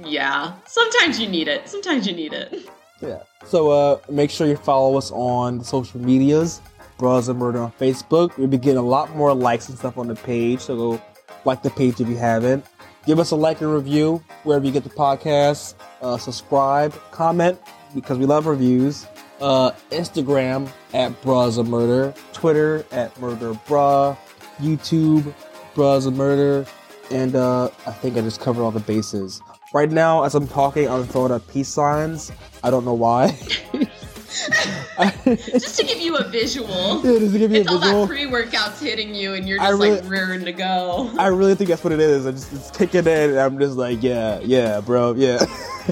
yeah. 0.02 0.54
Sometimes 0.66 1.20
you 1.20 1.28
need 1.28 1.48
it. 1.48 1.68
Sometimes 1.68 2.06
you 2.06 2.14
need 2.14 2.32
it. 2.32 2.68
Yeah. 3.00 3.22
So 3.44 3.70
uh, 3.70 3.98
make 4.10 4.30
sure 4.30 4.46
you 4.46 4.56
follow 4.56 4.96
us 4.96 5.10
on 5.10 5.58
the 5.58 5.64
social 5.64 6.00
medias, 6.00 6.60
Bruh 6.98 7.18
Issa 7.18 7.34
Murder 7.34 7.60
on 7.60 7.72
Facebook. 7.72 8.36
We'll 8.38 8.46
be 8.48 8.56
getting 8.56 8.78
a 8.78 8.82
lot 8.82 9.14
more 9.14 9.34
likes 9.34 9.68
and 9.68 9.76
stuff 9.76 9.98
on 9.98 10.08
the 10.08 10.14
page, 10.14 10.60
so 10.60 10.76
go 10.76 11.02
like 11.44 11.62
the 11.62 11.70
page 11.70 12.00
if 12.00 12.08
you 12.08 12.16
haven't. 12.16 12.64
Give 13.06 13.18
us 13.18 13.32
a 13.32 13.36
like 13.36 13.60
and 13.60 13.72
review 13.72 14.22
wherever 14.44 14.64
you 14.64 14.72
get 14.72 14.84
the 14.84 14.90
podcast. 14.90 15.74
Uh, 16.00 16.16
subscribe, 16.16 16.94
comment 17.10 17.60
because 17.94 18.16
we 18.16 18.24
love 18.26 18.46
reviews. 18.46 19.06
uh, 19.40 19.72
Instagram 19.90 20.70
at 20.94 21.10
Bruh 21.20 21.48
Issa 21.48 21.64
Murder, 21.64 22.14
Twitter 22.32 22.86
at 22.92 23.18
Murder 23.20 23.52
Bra, 23.66 24.16
YouTube 24.60 25.34
Bruh 25.74 25.98
Issa 25.98 26.10
Murder, 26.12 26.64
and 27.10 27.34
uh, 27.36 27.68
I 27.86 27.90
think 27.92 28.16
I 28.16 28.22
just 28.22 28.40
covered 28.40 28.62
all 28.62 28.70
the 28.70 28.80
bases. 28.80 29.42
Right 29.74 29.90
now, 29.90 30.22
as 30.22 30.36
I'm 30.36 30.46
talking, 30.46 30.88
I'm 30.88 31.04
throwing 31.04 31.32
up 31.32 31.46
peace 31.48 31.68
signs. 31.68 32.30
I 32.62 32.70
don't 32.70 32.84
know 32.84 32.94
why. 32.94 33.36
just 35.34 35.78
to 35.80 35.84
give 35.84 35.98
you 35.98 36.16
a 36.16 36.22
visual. 36.28 37.04
Yeah, 37.04 37.18
just 37.18 37.32
to 37.32 37.38
give 37.40 37.50
you 37.50 37.60
it's 37.62 37.72
a 37.72 37.78
visual. 37.78 37.94
all 37.96 38.06
that 38.06 38.08
pre-workout's 38.08 38.80
hitting 38.80 39.16
you, 39.16 39.34
and 39.34 39.48
you're 39.48 39.58
just 39.58 39.72
really- 39.72 40.00
like 40.00 40.08
rearing 40.08 40.44
to 40.44 40.52
go. 40.52 41.10
I 41.18 41.26
really 41.26 41.56
think 41.56 41.70
that's 41.70 41.82
what 41.82 41.92
it 41.92 41.98
is. 41.98 42.24
I 42.24 42.30
just 42.30 42.52
it's 42.52 42.70
kicking 42.70 43.00
in, 43.00 43.30
and 43.30 43.38
I'm 43.40 43.58
just 43.58 43.76
like, 43.76 44.00
yeah, 44.00 44.38
yeah, 44.44 44.80
bro, 44.80 45.14
yeah. 45.14 45.44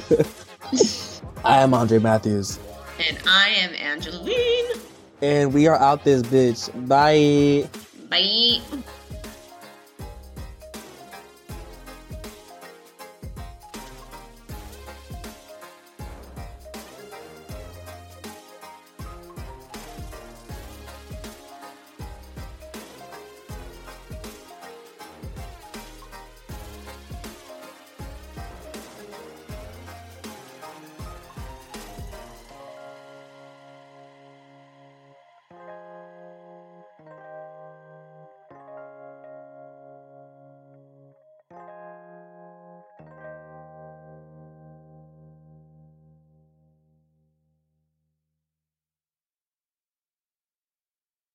I 1.45 1.59
am 1.59 1.75
Andre 1.75 1.99
Matthews, 1.99 2.61
And 3.09 3.19
I 3.27 3.49
am 3.49 3.75
Angeline. 3.75 4.81
and 5.23 5.53
we 5.53 5.67
are 5.67 5.77
out 5.77 6.05
this 6.05 6.23
bitch. 6.23 6.71
Bye. 6.87 7.69
Bye. 8.09 8.61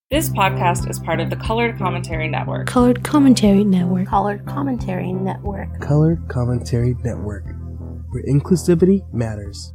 This 0.10 0.30
podcast 0.30 0.90
is 0.90 1.00
part 1.00 1.20
of 1.20 1.30
the 1.30 1.36
Colored 1.36 1.78
Commentary 1.78 2.30
Network. 2.30 2.66
Colored 2.66 3.04
Commentary 3.04 3.66
Network. 3.66 4.08
Colored 4.08 4.46
Commentary 4.46 5.12
Network. 5.12 5.82
Colored 5.82 6.30
Commentary 6.30 6.96
Network, 7.04 7.44
where 8.12 8.24
inclusivity 8.24 9.02
matters. 9.14 9.74